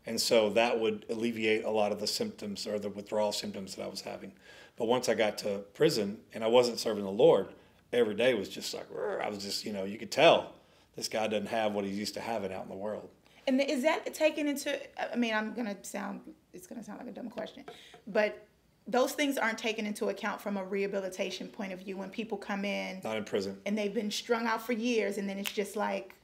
[0.06, 3.82] and so that would alleviate a lot of the symptoms or the withdrawal symptoms that
[3.82, 4.32] I was having.
[4.76, 7.48] But once I got to prison and I wasn't serving the Lord,
[7.92, 8.86] every day was just like
[9.22, 10.54] I was just you know you could tell
[10.96, 13.08] this guy doesn't have what he's used to having out in the world.
[13.46, 14.78] And is that taken into?
[15.12, 16.20] I mean, I'm gonna sound.
[16.52, 17.64] It's gonna sound like a dumb question,
[18.06, 18.46] but
[18.90, 22.64] those things aren't taken into account from a rehabilitation point of view when people come
[22.64, 23.56] in Not in prison.
[23.64, 26.14] and they've been strung out for years, and then it's just like,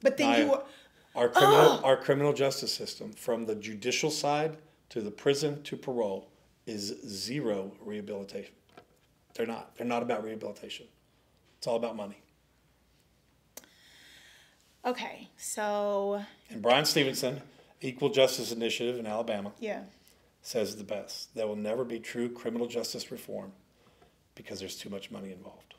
[0.00, 0.64] but then I- you were.
[1.16, 4.56] Our criminal, our criminal justice system, from the judicial side
[4.88, 6.28] to the prison to parole,
[6.66, 8.52] is zero rehabilitation.
[9.34, 9.76] They're not.
[9.76, 10.86] They're not about rehabilitation.
[11.58, 12.16] It's all about money.
[14.84, 17.40] Okay, so And Bryan Stevenson,
[17.80, 19.82] Equal Justice Initiative in Alabama, yeah,
[20.44, 21.34] says the best.
[21.34, 23.50] There will never be true criminal justice reform
[24.34, 25.74] because there's too much money involved.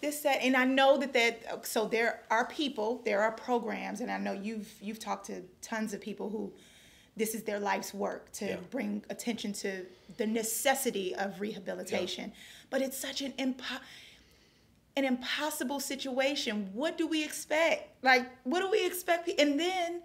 [0.00, 1.66] this that, and I know that that.
[1.66, 5.94] So there are people, there are programs, and I know you've you've talked to tons
[5.94, 6.52] of people who.
[7.14, 8.56] This is their life's work to Yeah.
[8.70, 9.84] bring attention to
[10.16, 12.32] the necessity of rehabilitation,
[12.70, 13.80] but it's such an impo-
[14.96, 16.70] an impossible situation.
[16.72, 18.02] What do we expect?
[18.02, 19.28] Like, what do we expect?
[19.38, 20.00] And then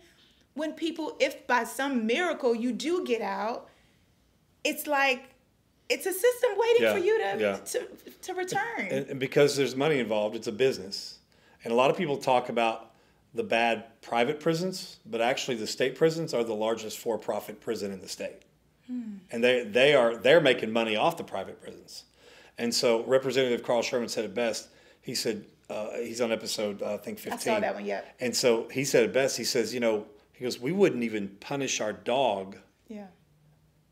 [0.57, 3.69] when people, if by some miracle you do get out,
[4.63, 5.29] it's like
[5.89, 7.55] it's a system waiting Yeah, for you to yeah.
[7.57, 7.87] to,
[8.23, 8.87] to return.
[8.91, 11.19] And, and because there's money involved, it's a business.
[11.63, 12.91] And a lot of people talk about
[13.33, 18.01] the bad private prisons, but actually the state prisons are the largest for-profit prison in
[18.01, 18.41] the state.
[19.31, 22.05] And they, they are they're making money off the private prisons.
[22.57, 24.69] And so Representative Carl Sherman said it best.
[25.01, 27.33] He said uh, he's on episode uh, I think 15.
[27.33, 28.01] I saw that one, yeah.
[28.21, 29.35] And so he said it best.
[29.35, 30.05] He says, you know,
[30.37, 33.07] he goes, we wouldn't even punish our dog yeah.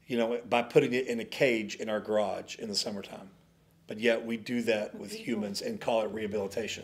[0.06, 3.30] you know, by putting it in a cage in our garage in the summertime.
[3.88, 6.84] But yet we do that with humans and call it rehabilitation.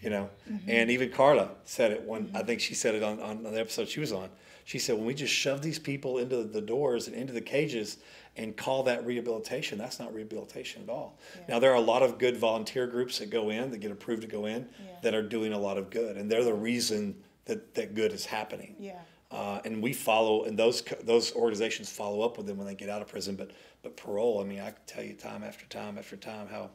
[0.00, 0.70] You know, mm-hmm.
[0.70, 2.36] and even Carla said it when mm-hmm.
[2.36, 4.28] I think she said it on, on the episode she was on.
[4.64, 7.98] She said, when we just shove these people into the doors and into the cages
[8.36, 11.18] and call that rehabilitation, that's not rehabilitation at all.
[11.48, 14.22] Now, there are a lot of good volunteer groups that go in, that get approved
[14.22, 14.68] to go in,
[15.02, 16.16] that are doing a lot of good.
[16.16, 18.76] And they're the reason that, that good is happening.
[18.78, 19.00] Yeah.
[19.30, 22.88] Uh, and we follow, and those those organizations follow up with them when they get
[22.88, 23.34] out of prison.
[23.34, 23.50] But
[23.82, 26.70] but parole, I mean, I can tell you time after time after time how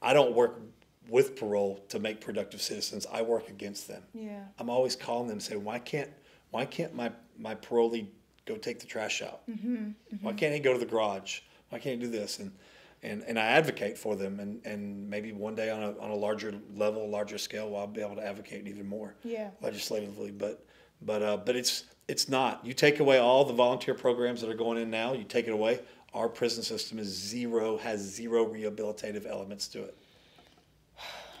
[0.00, 0.60] I don't work
[1.08, 3.06] with parole to make productive citizens.
[3.12, 4.02] I work against them.
[4.14, 4.44] Yeah.
[4.58, 6.10] I'm always calling them, saying, why can't
[6.50, 8.06] why can't my my parolee
[8.46, 9.42] go take the trash out?
[10.22, 11.40] Why can't he go to the garage?
[11.68, 12.38] Why can't he do this?
[12.38, 12.50] And
[13.06, 16.14] and, and I advocate for them, and, and maybe one day on a, on a
[16.14, 19.50] larger level, larger scale, I'll be able to advocate even more Yeah.
[19.60, 20.32] legislatively.
[20.32, 20.64] But
[21.02, 22.64] but uh, but it's it's not.
[22.66, 25.12] You take away all the volunteer programs that are going in now.
[25.12, 25.80] You take it away.
[26.14, 29.96] Our prison system is zero has zero rehabilitative elements to it.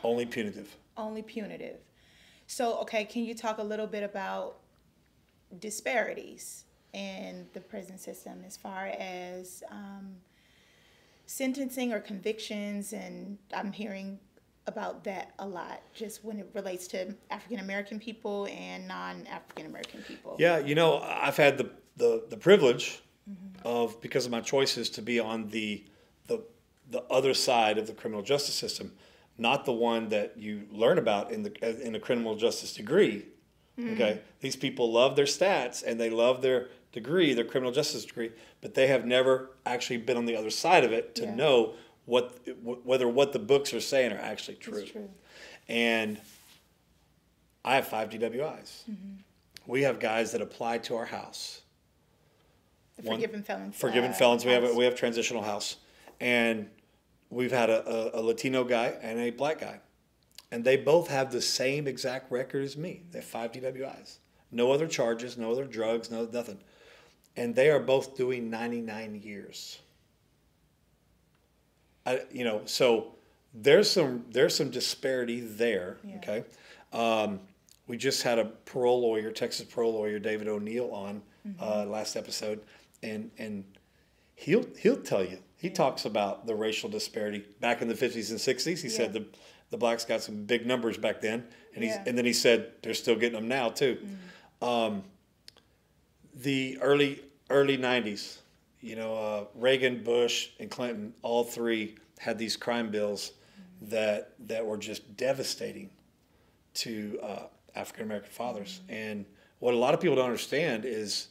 [0.04, 0.76] Only punitive.
[0.96, 1.78] Only punitive.
[2.46, 4.58] So, okay, can you talk a little bit about
[5.58, 10.14] disparities in the prison system as far as um,
[11.26, 12.92] sentencing or convictions?
[12.92, 14.18] And I'm hearing
[14.66, 19.66] about that a lot, just when it relates to African American people and non African
[19.66, 20.36] American people.
[20.38, 23.66] Yeah, you know, I've had the the, the privilege mm-hmm.
[23.66, 25.84] of because of my choices to be on the
[26.26, 26.42] the
[26.90, 28.92] the other side of the criminal justice system,
[29.38, 33.26] not the one that you learn about in the in a criminal justice degree.
[33.78, 33.94] Mm-hmm.
[33.94, 38.32] Okay, these people love their stats and they love their degree, their criminal justice degree,
[38.60, 41.34] but they have never actually been on the other side of it to Yeah.
[41.34, 41.74] know
[42.06, 44.84] what whether what the books are saying are actually true.
[44.86, 45.10] True.
[45.68, 46.18] And
[47.64, 48.84] I have five DWIs.
[49.66, 51.62] We have guys that apply to our house.
[52.96, 53.76] The One- forgiven felons.
[53.76, 54.44] Forgiven uh, felons.
[54.44, 55.76] We have a, we have transitional house,
[56.20, 56.70] and
[57.28, 59.80] we've had a, a, a Latino guy and a black guy,
[60.50, 63.02] and they both have the same exact record as me.
[63.10, 64.18] They have five DWIs,
[64.52, 66.60] no other charges, no other drugs, no nothing,
[67.36, 69.80] and they are both doing ninety nine years.
[72.04, 73.14] I, you know, so
[73.54, 75.98] there's some there's some disparity there.
[76.04, 76.16] Yeah.
[76.16, 76.44] Okay,
[76.92, 77.40] um,
[77.86, 81.22] we just had a parole lawyer, Texas parole lawyer David O'Neill on
[81.60, 82.60] uh, last episode,
[83.02, 83.64] and and
[84.34, 88.38] he'll he'll tell you he talks about the racial disparity back in the 50s and
[88.38, 88.82] 60s.
[88.82, 89.24] He said the
[89.70, 92.04] the blacks got some big numbers back then, and he's Yeah.
[92.06, 93.98] and then he said they're still getting them now too.
[94.62, 95.02] Um,
[96.34, 97.20] the early
[97.50, 98.38] early 90s
[98.80, 103.32] you know uh, reagan bush and clinton all three had these crime bills
[103.80, 105.90] that that were just devastating
[106.74, 107.42] to uh,
[107.74, 109.24] african american fathers and
[109.58, 111.28] what a lot of people don't understand is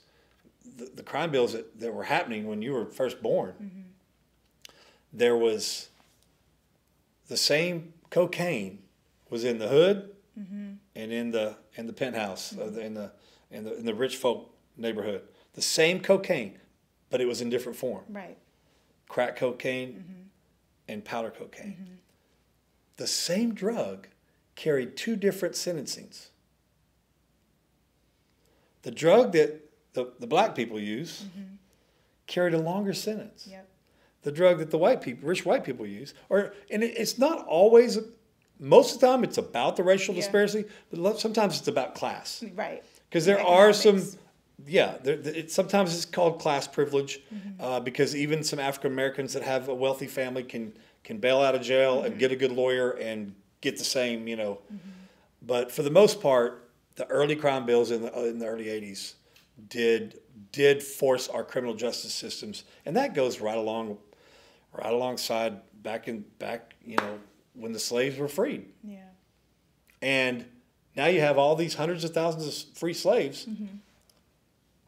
[0.78, 3.54] the, the crime bills that, that were happening when you were first born.
[5.14, 5.90] There was
[7.28, 8.80] the same cocaine
[9.30, 10.10] was in the hood
[10.96, 13.12] and in the in the penthouse uh, in the
[13.52, 15.22] in the in the rich folk neighborhood.
[15.56, 16.60] The same cocaine,
[17.10, 18.04] but it was in different form.
[18.10, 18.38] Right.
[19.10, 20.30] Crack cocaine
[20.88, 22.00] and powder cocaine.
[22.98, 24.08] The same drug
[24.56, 26.28] carried two different sentencings.
[28.84, 29.62] The drug that
[29.94, 31.26] the, the black people use
[32.28, 33.68] carried a longer sentence Yep.
[34.24, 37.46] the drug that the white people, rich white people use, or and it, it's not
[37.48, 37.98] always.
[38.58, 40.22] Most of the time, it's about the racial Yeah.
[40.22, 42.42] disparity, but sometimes it's about class.
[42.56, 42.84] Right.
[43.10, 44.02] Because there are some.
[44.66, 47.62] Yeah, it, sometimes it's called class privilege, Mm-hmm.
[47.62, 51.56] uh, because even some African Americans that have a wealthy family can can bail out
[51.56, 52.06] of jail Mm-hmm.
[52.08, 54.60] and get a good lawyer and get the same, you know.
[55.42, 59.14] But for the most part, the early crime bills in the in the early '80s
[59.70, 60.20] did
[60.52, 63.98] did force our criminal justice systems, and that goes right along,
[64.74, 67.20] right alongside back in back, you know,
[67.54, 68.66] when the slaves were freed.
[68.84, 69.00] Yeah.
[70.02, 70.46] And
[70.96, 73.48] now you have all these hundreds of thousands of free slaves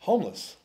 [0.07, 0.55] homeless.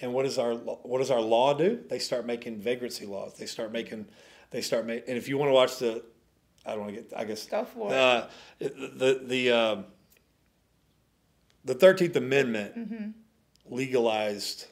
[0.00, 1.80] And what does our what does our law do?
[1.88, 3.32] They start making vagrancy laws.
[3.38, 4.06] They start making
[4.50, 5.08] they start making.
[5.08, 6.02] And if you want to watch the,
[6.66, 7.12] I don't want to get.
[7.16, 7.96] I guess Go for it.
[7.96, 8.26] uh,
[8.60, 9.84] the the um
[11.64, 13.74] the Thirteenth Amendment Mm-hmm.
[13.74, 14.66] legalized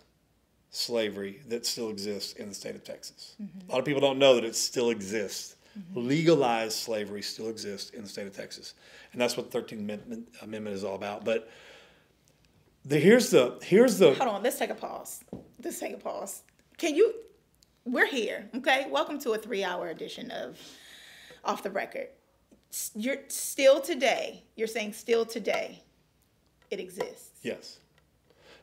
[0.70, 3.34] slavery that still exists in the state of Texas.
[3.42, 3.68] Mm-hmm.
[3.68, 5.56] A lot of people don't know that it still exists.
[5.94, 8.74] Legalized slavery still exists in the state of Texas,
[9.12, 11.24] and that's what the Thirteenth Amendment, Amendment is all about.
[11.24, 11.48] But
[12.84, 14.42] the, here's the here's the Hold on.
[14.42, 15.24] Let's take a pause.
[15.62, 16.42] Let's take a pause.
[16.76, 17.14] Can you?
[17.84, 18.48] We're here.
[18.54, 18.86] Okay.
[18.90, 20.58] Welcome to a three-hour edition of
[21.44, 22.08] Off the Record.
[22.94, 24.42] You're still today.
[24.56, 25.82] You're saying still today,
[26.70, 27.30] it exists.
[27.42, 27.78] Yes.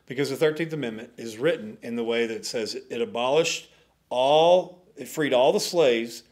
[0.06, 3.70] Because the 13th Amendment is written in the way that says it abolished
[4.10, 6.24] all, it freed all the slaves,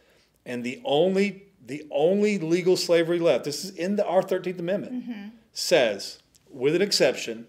[0.44, 4.92] and the only, the only legal slavery left, this is in the, our 13th Amendment,
[4.92, 5.28] mm-hmm.
[5.52, 6.18] says,
[6.50, 7.46] with an exception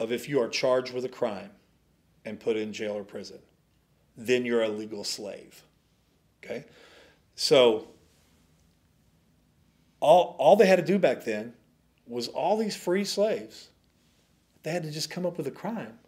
[0.00, 1.50] of if you are charged with a crime
[2.24, 3.38] and put in jail or prison,
[4.16, 5.62] then you're a legal slave.
[6.42, 6.64] Okay?
[7.34, 7.88] So,
[10.00, 11.54] all, all they had to do back then
[12.06, 13.68] was all these free slaves
[14.62, 15.98] they had to just come up with a crime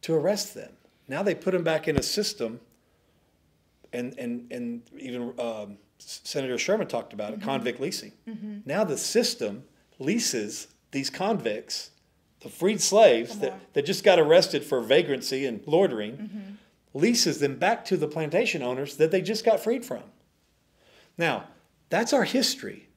[0.00, 0.72] to arrest them.
[1.06, 2.60] Now they put them back in a system,
[3.92, 8.12] and and and even um, Senator Sherman talked about it, convict leasing.
[8.64, 9.64] Now the system
[9.98, 11.90] leases these convicts,
[12.40, 16.54] the freed slaves that, that just got arrested for vagrancy and loitering, mm-hmm.
[16.94, 20.02] leases them back to the plantation owners that they just got freed from.
[21.18, 21.44] Now,
[21.90, 22.88] that's our history.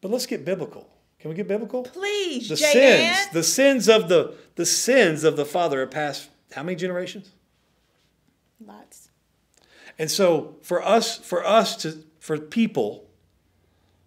[0.00, 0.88] But let's get biblical.
[1.18, 1.82] Can we get biblical?
[1.82, 2.72] Please, the J.
[2.72, 3.26] sins, Ann.
[3.32, 7.30] the sins of the the sins of the father have passed how many generations?
[8.64, 9.08] Lots.
[9.98, 13.05] And so for us, for us to for people,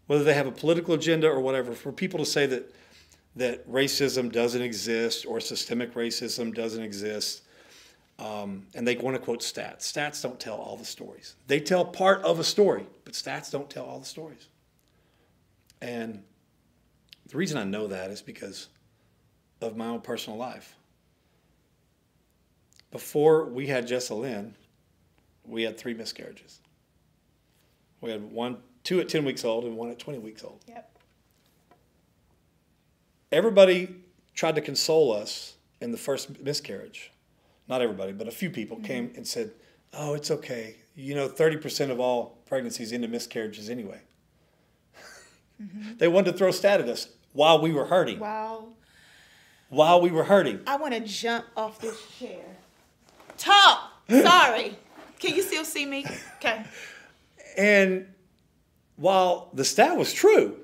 [0.09, 2.73] whether they have a political agenda or whatever, for people to say that
[3.35, 7.43] that racism doesn't exist or systemic racism doesn't exist,
[8.17, 9.81] um, and they want to quote stats.
[9.81, 11.35] Stats don't tell all the stories.
[11.45, 14.47] They tell part of a story, but stats don't tell all the stories.
[15.79, 16.23] And
[17.27, 18.69] the reason I know that is because
[19.61, 20.73] of my own personal life.
[22.89, 24.55] Before we had Jessa Lynn,
[25.45, 26.61] we had three miscarriages.
[28.01, 30.61] We had one, two at 10 weeks old and one at 20 weeks old.
[30.67, 30.89] Yep.
[33.31, 33.95] Everybody
[34.33, 37.11] tried to console us in the first miscarriage.
[37.67, 38.85] Not everybody, but a few people mm-hmm.
[38.85, 39.51] came and said,
[39.93, 40.75] Oh, it's okay.
[40.95, 44.01] You know, 30% of all pregnancies end in miscarriages anyway.
[45.61, 45.97] Mm-hmm.
[45.97, 48.19] they wanted to throw stat at us while we were hurting.
[48.19, 48.69] Wow.
[49.67, 50.61] While we were hurting.
[50.65, 52.45] I want to jump off this chair.
[53.37, 53.91] Talk.
[54.09, 54.77] Sorry.
[55.19, 56.05] Can you still see me?
[56.37, 56.63] Okay.
[57.57, 58.07] And
[58.99, 60.57] while the stat was true,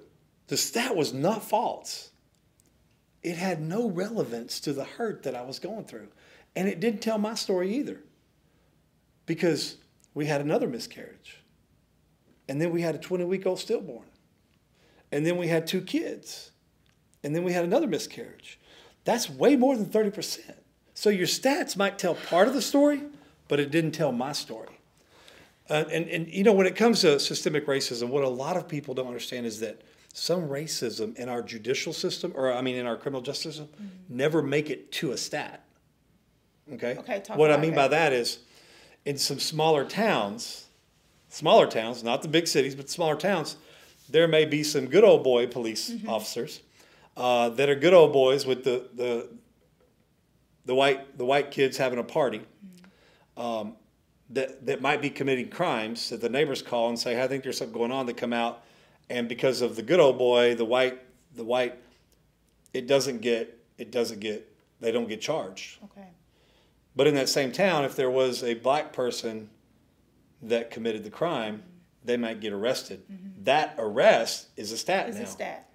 [0.47, 2.09] the stat was not false.
[3.23, 6.09] It had no relevance to the hurt that I was going through.
[6.53, 8.01] And it didn't tell my story either.
[9.25, 9.77] Because
[10.13, 11.41] we had another miscarriage.
[12.49, 14.05] And then we had a 20 week old stillborn.
[15.13, 16.51] And then we had two kids.
[17.23, 18.59] And then we had another miscarriage.
[19.05, 20.55] That's way more than 30%.
[20.93, 23.01] So your stats might tell part of the story,
[23.47, 24.74] but it didn't tell my story.
[25.69, 28.67] Uh, and, and you know, when it comes to systemic racism, what a lot of
[28.67, 29.81] people don't understand is that
[30.13, 33.69] some racism in our judicial system, or I mean, in our criminal justice system,
[34.07, 35.65] never make it to a stat.
[36.73, 36.95] Okay.
[36.97, 37.75] Okay, talk what I mean that.
[37.75, 38.39] by that is,
[39.05, 40.65] in some smaller towns,
[41.29, 43.57] smaller towns, not the big cities, but smaller towns,
[44.09, 46.09] there may be some good old boy police Mm-hmm.
[46.09, 46.61] officers
[47.17, 49.29] uh, that are good old boys with the the
[50.65, 52.41] the white the white kids having a party,
[53.37, 53.75] um,
[54.29, 57.57] that that might be committing crimes that the neighbors call and say, "I think there's
[57.57, 58.63] something going on." They come out,
[59.09, 60.99] and because of the good old boy, the white,
[61.35, 61.75] the white,
[62.73, 65.77] it doesn't get it doesn't get they don't get charged.
[65.85, 66.07] Okay.
[66.95, 69.49] But in that same town, if there was a black person
[70.41, 71.63] that committed the crime,
[72.03, 73.03] they might get arrested.
[73.11, 73.43] Mm-hmm.
[73.43, 75.23] That arrest is a stat It's now.
[75.23, 75.69] a stat.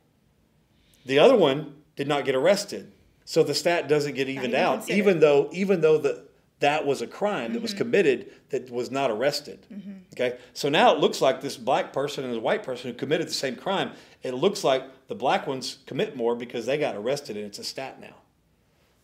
[1.05, 2.93] The other one did not get arrested,
[3.25, 6.25] so the stat doesn't get evened even out, even though even though the
[6.61, 7.79] that was a crime that was mm-hmm.
[7.79, 9.67] committed that was not arrested.
[9.73, 9.93] Mm-hmm.
[10.15, 13.27] Okay, so now it looks like this black person and this white person who committed
[13.27, 13.93] the same crime.
[14.23, 17.65] It looks like the black ones commit more because they got arrested, and it's a
[17.65, 18.15] stat now.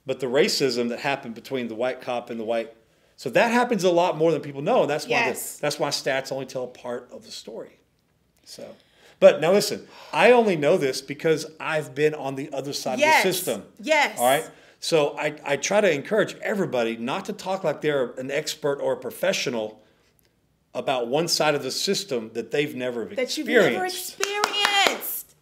[0.05, 2.73] But the racism that happened between the white cop and the white,
[3.17, 5.89] so that happens a lot more than people know, and that's why the, that's why
[5.89, 7.79] stats only tell a part of the story.
[8.45, 8.77] So,
[9.19, 13.25] but now listen, I only know this because I've been on the other side Yes.
[13.25, 13.65] of the system.
[13.81, 14.19] Yes.
[14.19, 14.49] All right.
[14.81, 18.93] So I, I try to encourage everybody not to talk like they're an expert or
[18.93, 19.83] a professional
[20.75, 23.37] about one side of the system that they've never experienced.
[23.37, 25.35] That you've never experienced.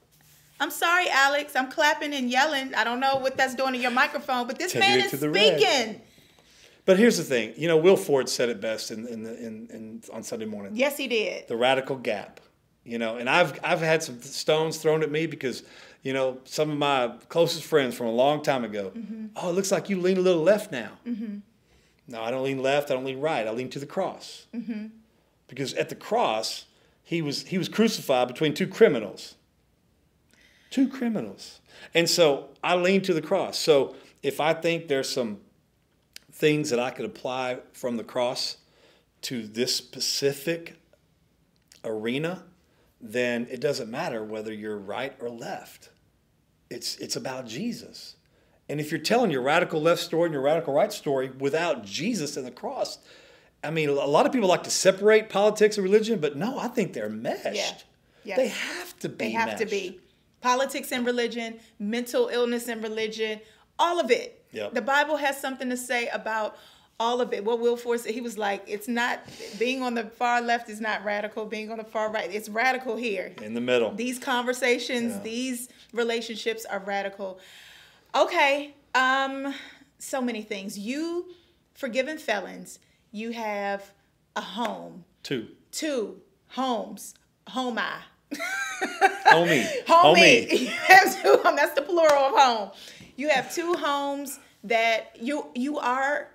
[0.60, 1.56] I'm sorry, Alex.
[1.56, 2.74] I'm clapping and yelling.
[2.74, 5.60] I don't know what that's doing to your microphone, but this man is the red.
[5.60, 6.00] speaking.
[6.86, 9.68] But here's the thing, you know, Will Ford said it best in, in, the, in,
[9.72, 10.72] in on Sunday morning.
[10.74, 11.48] Yes, he did.
[11.48, 12.40] the radical gap.
[12.84, 15.62] You know, and I've I've had some stones thrown at me because,
[16.04, 18.92] you know, some of my closest friends from a long time ago.
[18.94, 19.26] Mm-hmm.
[19.34, 20.90] Oh, it looks like you lean a little left now.
[21.04, 21.38] Mm-hmm.
[22.06, 22.90] No, I don't lean left.
[22.90, 23.46] I don't lean right.
[23.46, 24.46] I lean to the cross.
[24.54, 24.88] Mm-hmm.
[25.48, 26.66] Because at the cross,
[27.02, 29.34] he was he was crucified between two criminals.
[30.70, 31.60] Two criminals,
[31.94, 33.58] and so I lean to the cross.
[33.58, 35.38] So if I think there's some
[36.32, 38.56] things that I could apply from the cross
[39.22, 40.76] to this specific
[41.84, 42.42] arena,
[43.00, 45.90] then it doesn't matter whether you're right or left.
[46.74, 48.16] It's it's about Jesus.
[48.68, 52.36] And if you're telling your radical left story and your radical right story without Jesus
[52.36, 52.98] and the cross,
[53.62, 56.68] I mean, a lot of people like to separate politics and religion, but no, I
[56.68, 57.54] think they're meshed.
[57.54, 57.72] Yeah.
[58.24, 58.36] Yes.
[58.38, 59.24] They have to be.
[59.26, 60.00] They have to be.
[60.40, 63.40] Politics and religion, mental illness and religion,
[63.78, 64.44] all of it.
[64.52, 64.74] Yep.
[64.74, 66.56] The Bible has something to say about
[67.00, 67.44] all of it.
[67.44, 69.20] What Will Ford said, he was like, it's not,
[69.58, 72.96] being on the far left is not radical, being on the far right, it's radical
[72.96, 73.32] here.
[73.42, 73.92] in the middle.
[73.94, 75.20] These conversations, Yeah.
[75.22, 77.38] these relationships are radical.
[78.14, 79.54] Okay, um,
[79.98, 80.78] so many things.
[80.78, 81.26] You,
[81.74, 82.78] forgiven felons,
[83.10, 83.92] you have
[84.36, 85.48] a home, Two.
[85.72, 87.14] two homes,
[87.48, 87.98] home I.
[89.26, 89.84] Homie.
[89.86, 90.50] Homie.
[90.60, 91.40] You have two.
[91.44, 92.70] That's the plural of home.
[93.16, 96.28] You have two homes that you you are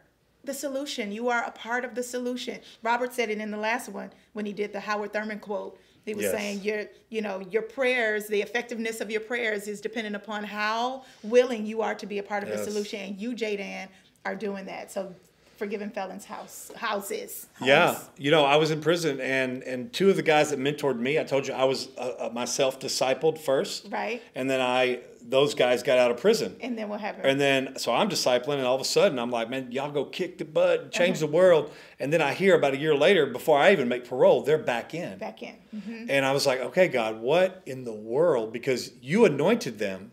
[0.49, 1.11] the solution.
[1.11, 2.59] You are a part of the solution.
[2.81, 5.79] Robert said it in the last one when he did the Howard Thurman quote.
[6.05, 6.33] He was Yes.
[6.33, 11.03] saying your you know your prayers, the effectiveness of your prayers is dependent upon how
[11.21, 12.99] willing you are to be a part of the solution.
[12.99, 13.87] And you, Jaden,
[14.25, 14.91] are doing that.
[14.91, 15.13] So
[15.57, 17.45] forgiven felons house houses.
[17.61, 20.97] Yeah, you know, I was in prison, and and two of the guys that mentored
[20.97, 24.23] me, I told you I was uh, uh, myself discipled first, Right.
[24.33, 27.25] And then I those guys got out of prison, And then what happened?
[27.25, 30.05] and then so I'm discipling, and all of a sudden I'm like, man, y'all go
[30.05, 31.27] kick the butt, change Uh-huh.
[31.27, 34.41] the world, and then I hear about a year later, before I even make parole,
[34.43, 35.55] they're back in, Back in.
[35.75, 36.07] Mhm.
[36.09, 38.51] and I was like, okay, God, what in the world?
[38.51, 40.11] Because you anointed them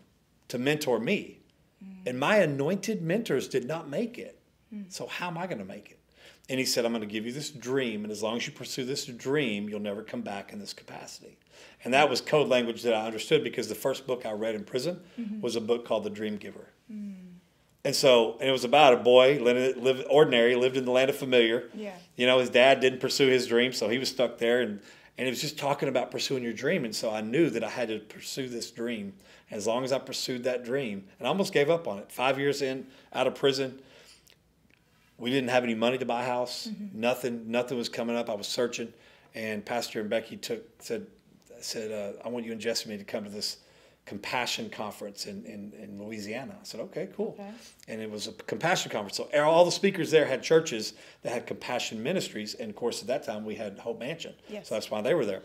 [0.49, 1.41] to mentor me,
[2.07, 4.39] and my anointed mentors did not make it.
[4.89, 5.96] So how am I going to make it?
[6.49, 8.53] And he said, I'm going to give you this dream, and as long as you
[8.53, 11.39] pursue this dream, you'll never come back in this capacity.
[11.85, 14.65] And that was code language that I understood because the first book I read in
[14.65, 15.41] prison mm-hmm.
[15.41, 16.69] was a book called The Dream Giver.
[16.93, 17.15] Mm.
[17.85, 21.11] And so, and it was about a boy, lived, lived ordinary, lived in the land
[21.11, 21.71] of familiar.
[21.75, 21.95] Yeah.
[22.17, 24.61] You know, his dad didn't pursue his dream, so he was stuck there.
[24.61, 24.81] And,
[25.17, 26.85] and it was just talking about pursuing your dream.
[26.85, 29.15] And so I knew that I had to pursue this dream.
[29.49, 32.11] As long as I pursued that dream, and I almost gave up on it.
[32.11, 33.81] Five years in, out of prison,
[35.19, 36.69] we didn't have any money to buy a house.
[36.93, 38.29] Nothing, nothing was coming up.
[38.29, 38.93] I was searching,
[39.35, 41.07] and Pastor and Becky took said
[41.61, 43.59] said uh, I want you and Jessamy to come to this
[44.05, 46.55] compassion conference in, in, in Louisiana.
[46.61, 47.35] I said, okay, cool.
[47.39, 47.51] Okay.
[47.89, 49.17] And it was a compassion conference.
[49.17, 50.93] So all the speakers there had churches
[51.23, 54.35] that had compassion ministries, and of course at that time we had Hope Mansion.
[54.49, 54.69] Yes.
[54.69, 55.43] So that's why they were there.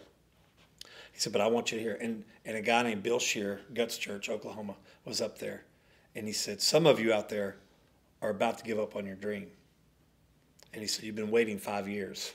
[1.11, 1.97] He said, but I want you to hear.
[1.99, 5.63] And, and a guy named Bill Scheer, Guts Church, Oklahoma, was up there.
[6.15, 7.57] And he said, some of you out there
[8.22, 9.47] are about to give up on your dream.
[10.74, 12.34] And he said, you've been waiting five years.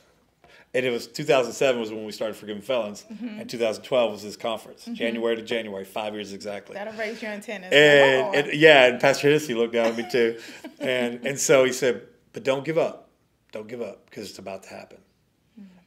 [0.74, 4.84] And it was 2007 was when we started Forgiven Felons, and 2012 was this conference,
[4.92, 6.74] January to January, five years exactly.
[6.74, 7.72] That'll raise your antennas.
[7.72, 10.38] And, and yeah, and Pastor Hennessy looked down at me too,
[10.78, 12.02] and and so he said,
[12.34, 13.08] "But don't give up,
[13.52, 14.98] don't give up, because it's about to happen."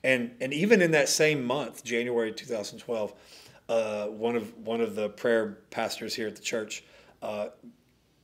[0.04, 3.14] And and even in that same month, January 2012,
[3.68, 6.84] uh, one of one of the prayer pastors here at the church
[7.22, 7.50] uh,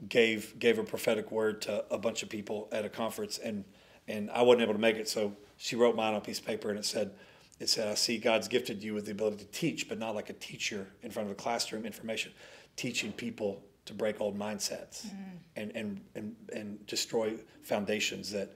[0.09, 3.65] gave gave a prophetic word to a bunch of people at a conference, and
[4.07, 6.45] and I wasn't able to make it, so she wrote mine on a piece of
[6.45, 7.11] paper, and it said,
[7.59, 10.29] "It said I see God's gifted you with the ability to teach, but not like
[10.29, 12.31] a teacher in front of a classroom information,
[12.75, 15.37] teaching people to break old mindsets mm.
[15.55, 18.55] and, and and and destroy foundations that."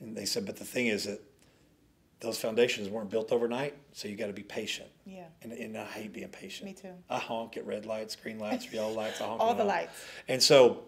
[0.00, 1.20] And they said, but the thing is that
[2.20, 4.88] those foundations weren't built overnight, so you got to be patient.
[5.06, 5.24] Yeah.
[5.42, 6.68] And, and I hate being patient.
[6.68, 6.94] Me too.
[7.08, 9.20] I honk at red lights, green lights, yellow lights.
[9.20, 9.68] I honk All the all.
[9.68, 9.92] lights.
[10.26, 10.84] And so,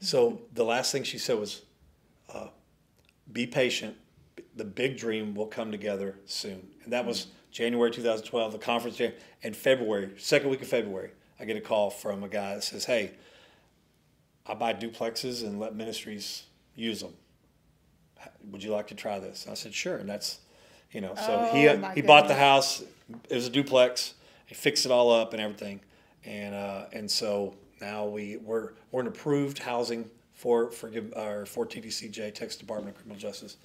[0.00, 1.62] so the last thing she said was,
[3.32, 3.96] "Be patient.
[4.56, 8.52] The big dream will come together soon." And that was January 2012.
[8.52, 12.28] The conference, Jan- and February, second week of February, I get a call from a
[12.28, 13.12] guy that says, "Hey,
[14.46, 16.44] I buy duplexes and let ministries
[16.74, 17.14] use them.
[18.50, 20.40] Would you like to try this?" And I said, "Sure." And that's,
[20.92, 22.82] you know, so he Oh, my he bought the house.
[23.28, 24.14] It was a duplex.
[24.46, 25.80] He fixed it all up and everything,
[26.24, 31.64] and uh, and so now we we're we're an approved housing for for our for
[31.66, 33.56] TDCJ Texas Department of Criminal Justice,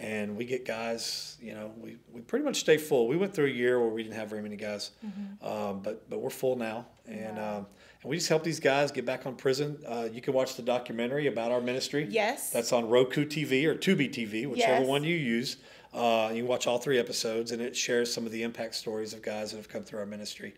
[0.00, 1.36] and we get guys.
[1.40, 3.06] You know, we, we pretty much stay full.
[3.08, 5.46] We went through a year where we didn't have very many guys, Mm-hmm.
[5.46, 7.66] um, but but we're full now, and um,
[8.02, 9.78] and we just help these guys get back on prison.
[9.86, 12.06] Uh, you can watch the documentary about our ministry.
[12.10, 12.50] Yes.
[12.50, 14.86] that's on Roku TV or Tubi TV, whichever Yes.
[14.88, 15.56] one you use.
[15.92, 19.12] Uh, you can watch all three episodes, and it shares some of the impact stories
[19.12, 20.52] of guys that have come through our ministry,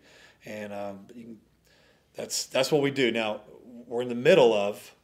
[0.45, 1.37] and um, you can,
[2.15, 3.11] that's that's what we do.
[3.11, 3.41] Now
[3.85, 4.95] we're in the middle of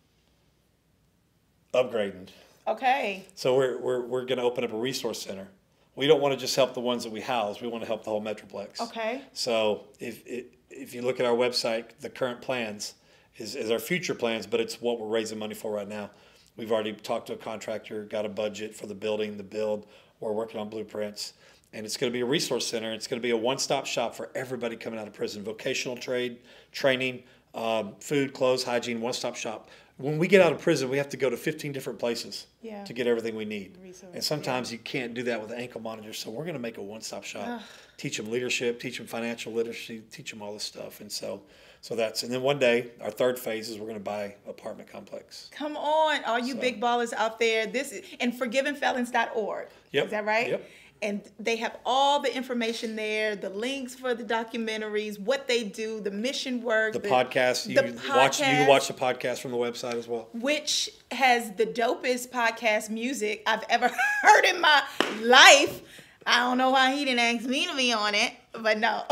[1.74, 2.30] upgrading,
[2.68, 3.26] Okay.
[3.36, 5.48] so we're we're, we're going to open up a resource center.
[5.96, 7.62] We don't want to just help the ones that we house.
[7.62, 8.80] We want to help the whole metroplex.
[8.82, 9.22] Okay.
[9.34, 10.24] So if
[10.70, 12.96] if you look at our website, the current plans
[13.38, 16.10] is, is our future plans, but it's what we're raising money for right now.
[16.58, 19.88] We've already talked to a contractor, got a budget for the building, the build.
[20.20, 21.34] We're working on blueprints,
[21.74, 22.92] and it's going to be a resource center.
[22.94, 26.38] It's going to be a one-stop shop for everybody coming out of prison, vocational trade,
[26.72, 27.24] training,
[27.56, 29.70] um, food, clothes, hygiene, one-stop shop.
[29.98, 32.84] When we get out of prison, we have to go to 15 different places Yeah.
[32.84, 33.78] to get everything we need.
[33.82, 36.14] Resource, and sometimes you can't do that with an ankle monitor.
[36.14, 37.62] So we're going to make a one-stop shop.
[37.98, 41.00] Teach them leadership, teach them financial literacy, teach them all this stuff.
[41.00, 41.44] And so,
[41.82, 44.90] so that's and then one day our third phase is we're going to buy apartment
[44.92, 45.50] complex.
[45.54, 47.68] Come on, all you So- big ballers out there.
[47.68, 49.68] This is and forgivenfelons.org.
[49.92, 50.50] Yep, Is that right?
[50.50, 50.70] yep.
[51.04, 56.00] And they have all the information there, the links for the documentaries, what they do,
[56.00, 59.58] the mission work, The, podcast you the watch you can watch the podcast from the
[59.58, 60.30] website as well.
[60.34, 63.92] which has the dopest podcast music I've ever
[64.24, 64.82] heard in my
[65.22, 65.82] life.
[66.26, 69.04] I don't know why he didn't ask me to be on it, but no.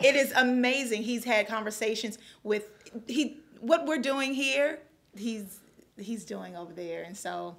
[0.00, 1.02] it is amazing.
[1.02, 2.68] He's had conversations with
[3.06, 4.78] he what we're doing here,
[5.16, 5.58] he's
[5.96, 7.02] he's doing over there.
[7.02, 7.56] And so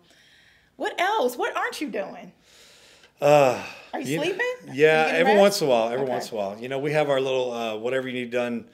[0.76, 1.36] what else?
[1.36, 2.32] What aren't you doing?
[3.28, 4.40] Are you, You- sleeping?
[4.74, 5.40] Yeah, You every rest?
[5.42, 5.86] once in a while.
[5.90, 6.12] Every Okay.
[6.12, 6.60] once in a while.
[6.60, 8.68] You know, we have our little uh, whatever you need done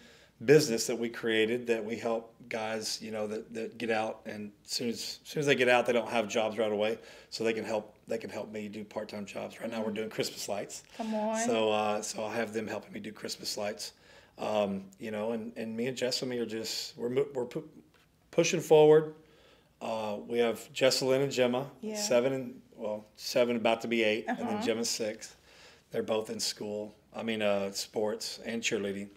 [0.43, 2.99] business that we created that we help guys.
[3.01, 5.85] You know that, that get out and as soon as, soon as they get out,
[5.85, 6.97] they don't have jobs right away,
[7.29, 7.95] so they can help.
[8.07, 9.59] They can help me do part time jobs.
[9.59, 10.83] Right now, we're doing Christmas lights.
[10.97, 11.37] Come on.
[11.45, 13.93] So uh, so I have them helping me do Christmas lights.
[14.37, 17.67] Um, you know, and, and me and Jessamy are just we're we're pu-
[18.31, 19.15] pushing forward.
[19.81, 21.95] Uh, we have Jesselyn and Gemma, Yeah.
[21.95, 25.35] Seven and well, seven about to be 8 and then Gemma's six.
[25.91, 26.95] They're both in school.
[27.15, 29.09] I mean, uh, sports and cheerleading.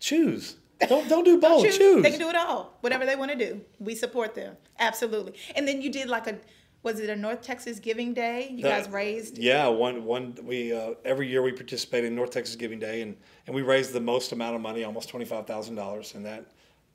[0.00, 0.56] Choose.
[0.88, 1.64] Don't don't do both.
[1.64, 1.78] Choose.
[1.78, 2.02] Choose.
[2.02, 2.76] They can do it all.
[2.80, 3.60] Whatever they want to do.
[3.80, 4.56] We support them.
[4.78, 5.34] Absolutely.
[5.56, 6.38] And then you did like a
[6.84, 8.48] was it a North Texas Giving Day?
[8.50, 12.30] You The- guys raised Yeah, one one we uh, every year we participate in North
[12.30, 15.46] Texas Giving Day, and and we raised the most amount of money, almost twenty five
[15.46, 16.46] thousand dollars, and that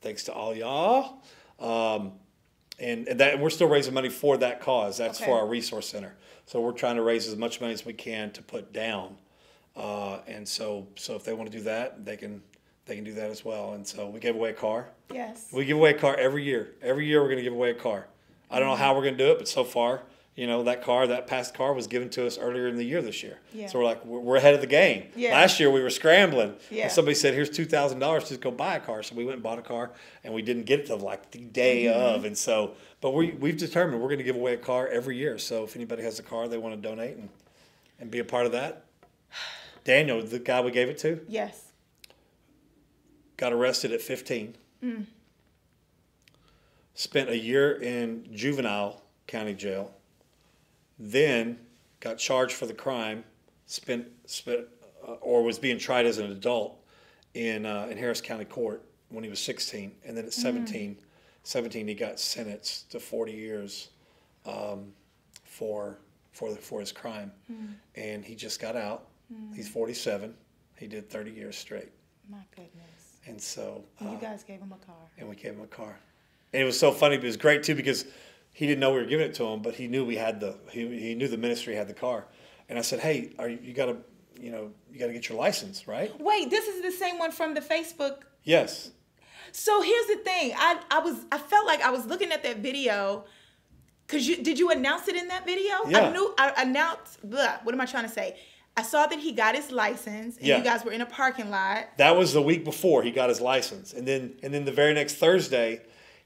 [0.02, 1.22] thanks to all y'all.
[1.60, 2.14] Um,
[2.80, 4.98] and, and that and we're still raising money for that cause.
[4.98, 5.30] That's Okay.
[5.30, 6.16] for our resource center.
[6.46, 9.16] So we're trying to raise as much money as we can to put down.
[9.76, 12.42] Uh, and so so if they want to do that, they can
[12.86, 13.74] they can do that as well.
[13.74, 14.90] And so we gave away a car.
[15.14, 15.48] Yes.
[15.54, 16.74] We give away a car every year.
[16.82, 18.08] Every year we're going to give away a car.
[18.52, 20.02] I don't know how we're going to do it, but so far,
[20.36, 23.02] you know, that car, that past car was given to us earlier in the year
[23.04, 23.38] this year.
[23.54, 23.68] Yeah.
[23.68, 25.04] So we're like, we're, ahead of the game.
[25.16, 25.32] Yeah.
[25.34, 26.56] Last year we were scrambling.
[26.72, 26.84] Yeah.
[26.84, 29.04] And somebody said, here's $2,000 to go buy a car.
[29.04, 29.92] So we went and bought a car
[30.24, 32.16] and we didn't get it till like the day Mm-hmm.
[32.16, 32.26] of.
[32.26, 35.38] And so, but we, we've determined we're going to give away a car every year.
[35.38, 37.30] So if anybody has a car they want to donate and,
[38.00, 38.86] and be a part of that,
[39.84, 41.72] Daniel, the guy we gave it to, Yes.
[43.38, 44.56] got arrested at 15.
[46.96, 49.92] Spent a year in juvenile county jail.
[51.06, 51.60] Then
[52.00, 53.26] got charged for the crime.
[53.66, 54.62] Spent, spent
[55.06, 56.78] uh, or was being tried as an adult
[57.34, 59.92] in uh, in Harris County Court when he was 16.
[60.06, 60.98] And then at 17,
[61.44, 63.90] 17 he got sentenced to 40 years
[64.46, 64.94] um,
[65.44, 66.00] for
[66.32, 67.32] for the, for his crime.
[67.96, 69.08] And he just got out.
[69.54, 70.34] He's 47.
[70.78, 71.90] He did 30 years straight.
[72.30, 73.20] My goodness.
[73.28, 74.96] And so, And uh, you guys gave him a car.
[75.18, 75.98] and we gave him a car.
[76.54, 78.06] And it was so funny, but it was great too because
[78.54, 80.56] he didn't know we were giving it to him, but he knew we had the
[80.72, 82.26] he, he knew the ministry had the car.
[82.70, 83.98] And I said, "Hey, are you, you got to,
[84.40, 87.32] you know, you got to get your license, right?" Wait, this is the same one
[87.32, 88.22] from the Facebook.
[88.44, 88.92] Yes.
[89.52, 90.54] So here's the thing.
[90.56, 93.26] I I was I felt like I was looking at that video.
[94.08, 95.74] Cause you did you announce it in that video?
[95.88, 96.08] Yeah.
[96.08, 97.28] I knew I announced.
[97.28, 98.38] Blah, what am I trying to say?
[98.76, 100.58] I saw that he got his license, and Yeah.
[100.58, 101.90] you guys were in a parking lot.
[101.98, 104.94] That was the week before he got his license, and then and then the very
[104.94, 105.82] next Thursday,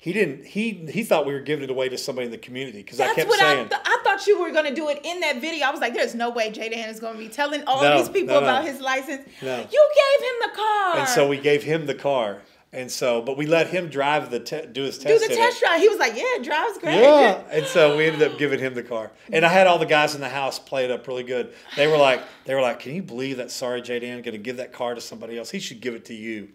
[0.08, 0.46] he didn't.
[0.46, 3.14] He he thought we were giving it away to somebody in the community because I
[3.14, 3.66] kept what saying.
[3.66, 5.66] I th- I thought you were gonna do it in that video.
[5.68, 8.36] I was like, "There's no way Jaden is gonna be telling all No, these people
[8.36, 8.46] no, no.
[8.48, 9.58] about his license." No.
[9.58, 10.98] You gave him the car.
[11.00, 12.42] and so we gave him the car,
[12.72, 15.22] and so but we let him drive the te- do his test.
[15.22, 15.66] do the test it.
[15.66, 15.82] drive.
[15.82, 18.76] He was like, "Yeah, it drives great." Yeah, and so we ended up giving him
[18.76, 21.24] the car, and I had all the guys in the house play it up really
[21.24, 21.54] good.
[21.76, 24.38] They were like, they were like, "Can you believe that sorry J Dan going to
[24.38, 25.52] give that car to somebody else?
[25.52, 26.48] He should give it to you."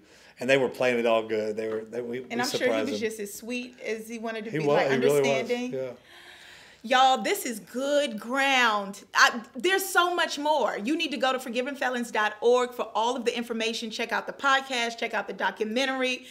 [0.42, 1.56] And they were playing it all good.
[1.56, 2.98] They were, they, we, And I'm sure he was them.
[2.98, 5.28] just as sweet as he wanted to he be, was, like he really was.
[5.28, 5.72] understanding.
[5.72, 5.90] Yeah.
[6.82, 9.04] Y'all, this is good ground.
[9.14, 10.76] I, there's so much more.
[10.76, 13.88] You need to go to forgivenfelons.org for all of the information.
[13.88, 16.26] Check out the podcast, check out the documentary.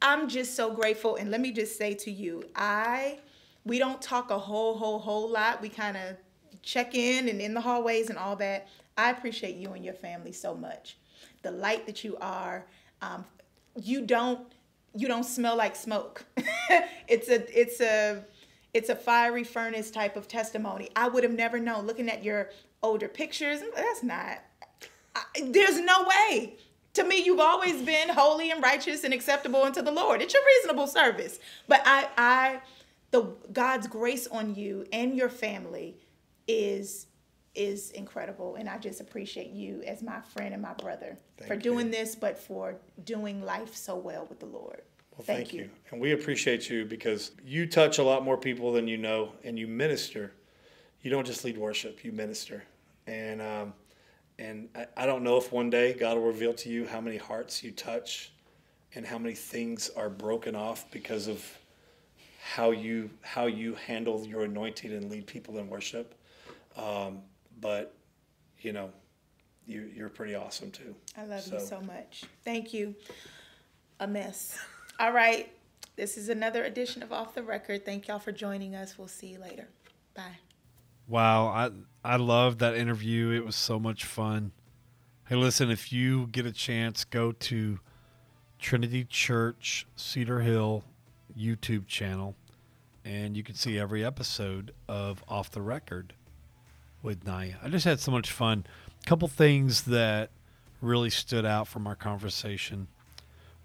[0.00, 1.16] I'm just so grateful.
[1.16, 3.18] And let me just say to you, I
[3.66, 5.60] we don't talk a whole, whole, whole lot.
[5.60, 6.16] We kind of
[6.62, 8.68] check in and in the hallways and all that.
[8.96, 10.96] I appreciate you and your family so much.
[11.42, 12.64] The light that you are.
[13.02, 13.24] Um,
[13.80, 14.40] you don't
[14.96, 16.24] you don't smell like smoke.
[17.08, 18.24] it's a it's a
[18.72, 20.90] it's a fiery furnace type of testimony.
[20.96, 22.50] I would have never known looking at your
[22.82, 23.60] older pictures.
[23.74, 24.38] That's not.
[25.14, 26.56] I, there's no way.
[26.94, 30.22] To me, you've always been holy and righteous and acceptable unto the Lord.
[30.22, 31.40] It's your reasonable service.
[31.66, 32.60] But I, I,
[33.10, 35.96] the God's grace on you and your family
[36.46, 37.06] is
[37.54, 41.86] is incredible, and I just appreciate you as my friend and my brother for doing
[41.86, 41.92] you.
[41.92, 44.82] this, but for doing life so well with the Lord.
[45.16, 45.70] Well, thank, you.
[45.90, 49.58] And we appreciate you because you touch a lot more people than you know, and
[49.58, 50.32] you minister.
[51.02, 52.64] You don't just lead worship; you minister.
[53.06, 53.74] And um,
[54.38, 57.16] and I, I don't know if one day God will reveal to you how many
[57.16, 58.32] hearts you touch,
[58.94, 61.46] and how many things are broken off because of
[62.42, 66.14] how you how you handle your anointing and lead people in worship.
[66.76, 67.22] Um,
[67.64, 67.94] but
[68.60, 68.90] you know,
[69.66, 70.94] you you're pretty awesome too.
[71.16, 72.24] I love you so much.
[72.44, 72.94] Thank you.
[73.98, 74.58] A mess.
[75.00, 75.50] All right.
[75.96, 77.86] This is another edition of Off the Record.
[77.86, 78.98] Thank y'all for joining us.
[78.98, 79.68] We'll see you later.
[80.14, 80.38] Bye.
[81.08, 81.70] Wow, I
[82.04, 83.30] I loved that interview.
[83.30, 84.52] It was so much fun.
[85.26, 87.80] Hey, listen, if you get a chance, go to
[88.58, 90.84] Trinity Church Cedar Hill
[91.38, 92.36] YouTube channel,
[93.06, 96.12] and you can see every episode of Off the Record
[97.04, 97.56] with Naya.
[97.62, 98.66] I just had so much fun.
[99.02, 100.30] A couple things that
[100.80, 102.88] really stood out from our conversation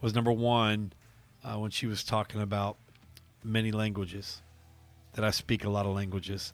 [0.01, 0.91] was number one,
[1.43, 2.77] uh, when she was talking about
[3.43, 4.41] many languages,
[5.13, 6.51] that I speak a lot of languages.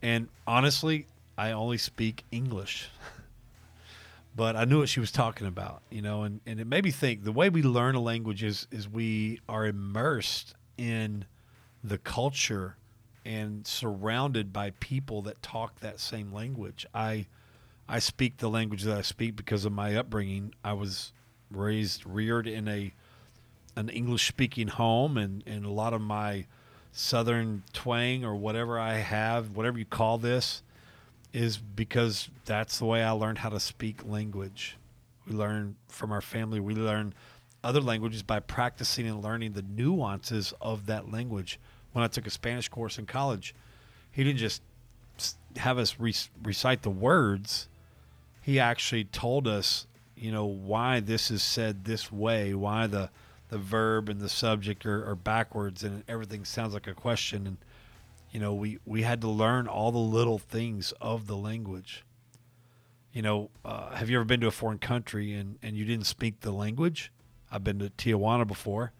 [0.00, 1.06] And honestly,
[1.36, 2.88] I only speak English.
[4.34, 6.90] but I knew what she was talking about, you know, and, and it made me
[6.90, 11.26] think the way we learn a language is, is we are immersed in
[11.84, 12.76] the culture
[13.24, 16.86] and surrounded by people that talk that same language.
[16.94, 17.26] I
[17.88, 20.54] I speak the language that I speak because of my upbringing.
[20.64, 21.12] I was
[21.50, 22.94] raised reared in a
[23.76, 26.46] an English speaking home and, and a lot of my
[26.92, 30.62] southern twang or whatever I have, whatever you call this,
[31.32, 34.76] is because that's the way I learned how to speak language.
[35.26, 37.14] We learn from our family, we learn
[37.64, 41.58] other languages by practicing and learning the nuances of that language.
[41.92, 43.54] When I took a Spanish course in college,
[44.10, 44.62] he didn't just
[45.56, 47.68] have us re- recite the words,
[48.40, 49.86] he actually told us,
[50.16, 53.10] you know, why this is said this way, why the
[53.48, 57.46] the verb and the subject are, are backwards and everything sounds like a question.
[57.46, 57.58] And
[58.30, 62.02] you know we we had to learn all the little things of the language.
[63.12, 66.06] You know uh, have you ever been to a foreign country and and you didn't
[66.06, 67.12] speak the language?
[67.50, 68.92] I've been to tijuana before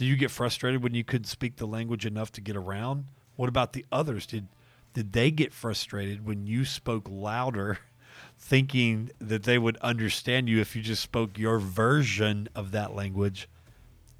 [0.00, 3.04] did you get frustrated when you couldn't speak the language enough to get around
[3.36, 4.48] what about the others did
[4.94, 7.78] did they get frustrated when you spoke louder
[8.38, 13.48] thinking that they would understand you if you just spoke your version of that language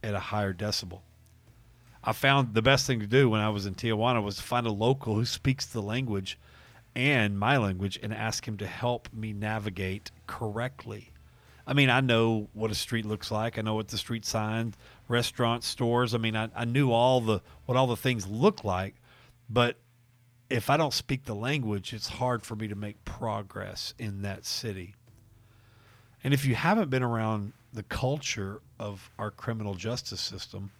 [0.02, 1.00] at a higher decibel.
[2.02, 4.66] I found the best thing to do when I was in Tijuana was to find
[4.66, 6.38] a local who speaks the language
[6.94, 11.10] and my language and ask him to help me navigate correctly.
[11.66, 13.58] I mean, I know what a street looks like.
[13.58, 14.74] I know what the street signs,
[15.10, 16.14] restaurants, stores.
[16.14, 18.94] I mean, I, I knew all the what all the things look like,
[19.48, 19.76] but
[20.48, 24.44] if I don't speak the language, it's hard for me to make progress in that
[24.44, 24.94] city.
[26.24, 30.72] And if you haven't been around the culture of our criminal justice system,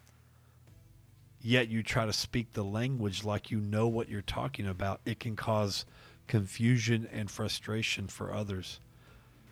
[1.41, 5.21] yet you try to speak the language like you know what you're talking about, it
[5.21, 5.85] can cause
[6.27, 8.81] confusion and frustration for others.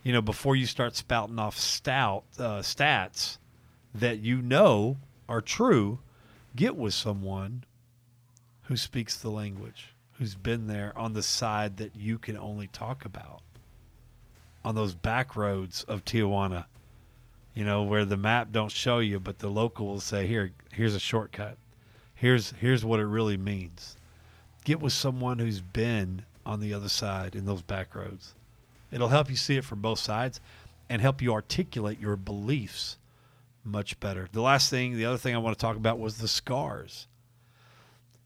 [0.02, 3.38] You know, before you start spouting off stout uh, stats
[4.00, 5.98] that you know are true,
[6.54, 7.64] get with someone
[8.62, 13.04] who speaks the language, who's been there on the side that you can only talk
[13.04, 13.40] about.
[14.64, 16.66] On those back roads of Tijuana,
[17.54, 20.94] you know, where the map don't show you, but the local will say, "Here, here's
[20.94, 21.56] a shortcut.
[22.14, 23.96] Here's here's what it really means."
[24.64, 28.34] Get with someone who's been on the other side in those back roads.
[28.92, 30.40] It'll help you see it from both sides
[30.88, 32.97] and help you articulate your beliefs
[33.70, 34.28] much better.
[34.32, 37.06] The last thing, the other thing I want to talk about was the scars.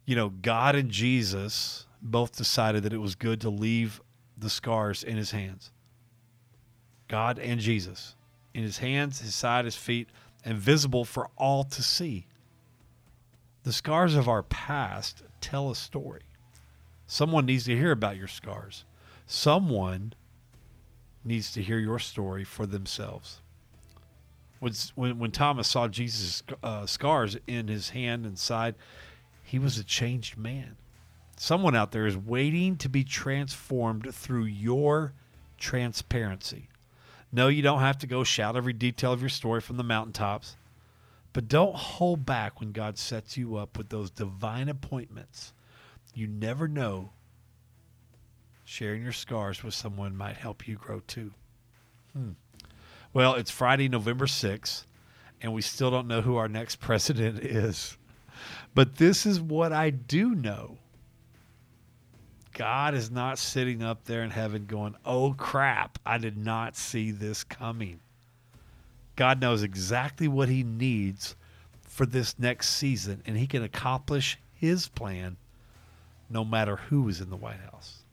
[0.05, 4.01] You know, God and Jesus both decided that it was good to leave
[4.37, 5.71] the scars in his hands.
[7.09, 8.17] God and Jesus
[8.55, 10.09] in his hands, his side, his feet,
[10.45, 12.27] and visible for all to see.
[13.65, 16.23] The scars of our past tell a story.
[17.07, 18.85] Someone needs to hear about your scars.
[19.27, 20.15] Someone
[21.25, 23.42] needs to hear your story for themselves.
[24.63, 28.77] When, when, when Thomas saw Jesus' uh, scars in his hand and side,
[29.43, 30.77] he was a changed man.
[31.37, 35.15] Someone out there is waiting to be transformed through your
[35.59, 36.69] transparency.
[37.33, 40.57] No, you don't have to go shout every detail of your story from the mountaintops,
[41.33, 45.53] but don't hold back when God sets you up with those divine appointments.
[46.15, 47.11] You never know.
[48.63, 51.33] Sharing your scars with someone might help you grow too.
[52.13, 52.35] Hmm.
[53.15, 54.87] Well, it's Friday, November 6th,
[55.43, 57.99] and we still don't know who our next president is.
[58.75, 60.79] But this is what I do know
[62.55, 67.11] God is not sitting up there in heaven going, oh crap, I did not see
[67.11, 68.01] this coming.
[69.17, 71.35] God knows exactly what he needs
[71.83, 75.37] for this next season, and he can accomplish his plan
[76.31, 78.05] no matter who is in the White House.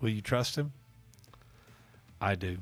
[0.00, 0.72] Will you trust him?
[2.20, 2.58] I do.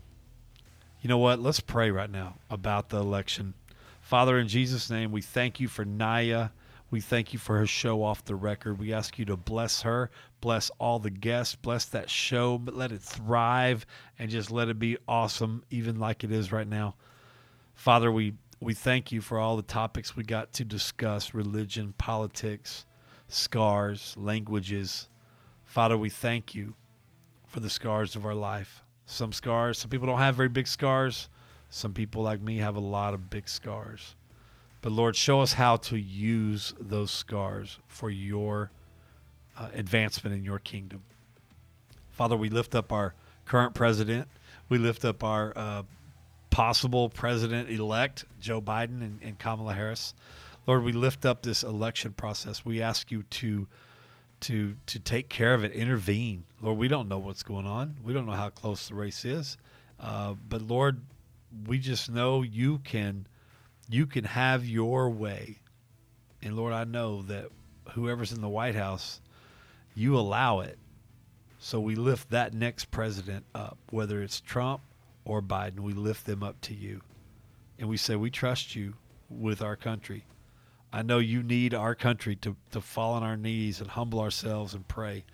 [1.05, 1.39] You know what?
[1.39, 3.53] Let's pray right now about the election.
[4.01, 6.49] Father, in Jesus' name, we thank you for Naya.
[6.91, 8.79] We thank you for her show off the record.
[8.79, 12.91] We ask you to bless her, bless all the guests, bless that show, but let
[12.91, 13.85] it thrive
[14.19, 16.95] and just let it be awesome, even like it is right now.
[17.75, 22.87] Father, we, we thank you for all the topics we got to discuss religion, politics,
[23.29, 25.11] scars, languages.
[25.67, 26.77] Father, we thank you
[27.47, 28.84] for the scars of our life.
[29.07, 31.29] Some scars, some people don't have very big scars.
[31.71, 34.15] Some people like me have a lot of big scars.
[34.81, 38.71] But Lord, show us how to use those scars for your
[39.59, 41.03] uh, advancement in your kingdom.
[42.11, 44.29] Father, we lift up our current president.
[44.69, 45.83] We lift up our uh,
[46.51, 50.15] possible president elect, Joe Biden and, and Kamala Harris.
[50.67, 52.65] Lord, we lift up this election process.
[52.65, 53.67] We ask you to
[54.45, 56.45] to to take care of it, intervene.
[56.61, 57.97] Lord, we don't know what's going on.
[58.05, 59.57] We don't know how close the race is,
[60.01, 61.01] uh, but Lord,
[61.67, 63.27] we just know you can
[63.89, 65.59] you can have your way.
[66.43, 67.47] And Lord, I know that
[67.93, 69.21] whoever's in the White House,
[69.95, 70.79] you allow it.
[71.59, 74.83] So we lift that next president up, whether it's Trump
[75.25, 77.01] or Biden, we lift them up to you.
[77.79, 78.95] And we say, We trust you
[79.31, 80.25] with our country.
[80.95, 84.75] I know you need our country to, to fall on our knees and humble ourselves
[84.75, 85.25] and pray.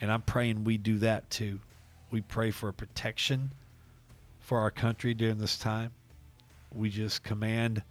[0.00, 1.60] And I'm praying we do that too.
[2.10, 3.52] We pray for protection
[4.40, 5.92] for our country during this time.
[6.72, 7.84] We just command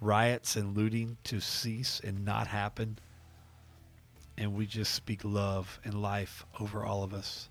[0.00, 2.98] riots and looting to cease and not happen.
[4.38, 7.50] And we just speak love and life over all of us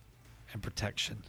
[0.53, 1.21] and protection.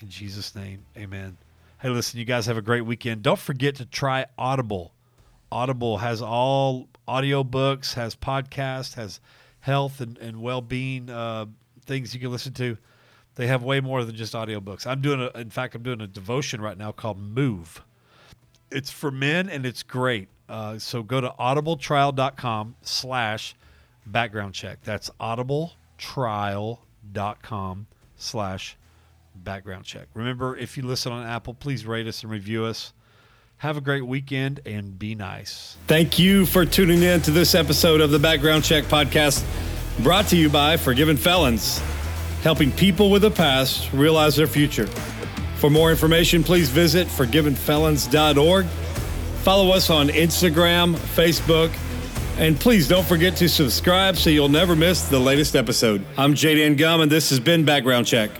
[0.00, 1.36] In Jesus' name, amen.
[1.80, 3.24] Hey, listen, you guys have a great weekend.
[3.24, 4.92] Don't forget to try Audible.
[5.52, 9.20] Audible has all audiobooks, has podcasts, has
[9.60, 11.46] health and, and well being uh,
[11.84, 12.78] things you can listen to.
[13.34, 14.86] They have way more than just audiobooks.
[14.86, 17.82] I'm doing a, in fact, I'm doing a devotion right now called Move.
[18.70, 20.28] It's for men and it's great.
[20.48, 23.54] Uh, so go to audibletrial.com slash
[24.06, 24.78] background check.
[24.82, 27.86] That's audibletrial.com
[28.16, 28.76] slash
[29.34, 30.08] background check.
[30.14, 32.92] Remember, if you listen on Apple, please rate us and review us.
[33.62, 35.76] Have a great weekend and be nice.
[35.86, 39.44] Thank you for tuning in to this episode of the Background Check Podcast,
[40.02, 41.78] brought to you by Forgiven Felons,
[42.42, 44.88] helping people with a past realize their future.
[45.58, 48.66] For more information, please visit forgivenfelons.org.
[48.66, 51.72] Follow us on Instagram, Facebook,
[52.38, 56.04] and please don't forget to subscribe so you'll never miss the latest episode.
[56.18, 58.32] I'm Jaden Gum, and this has been Background Check.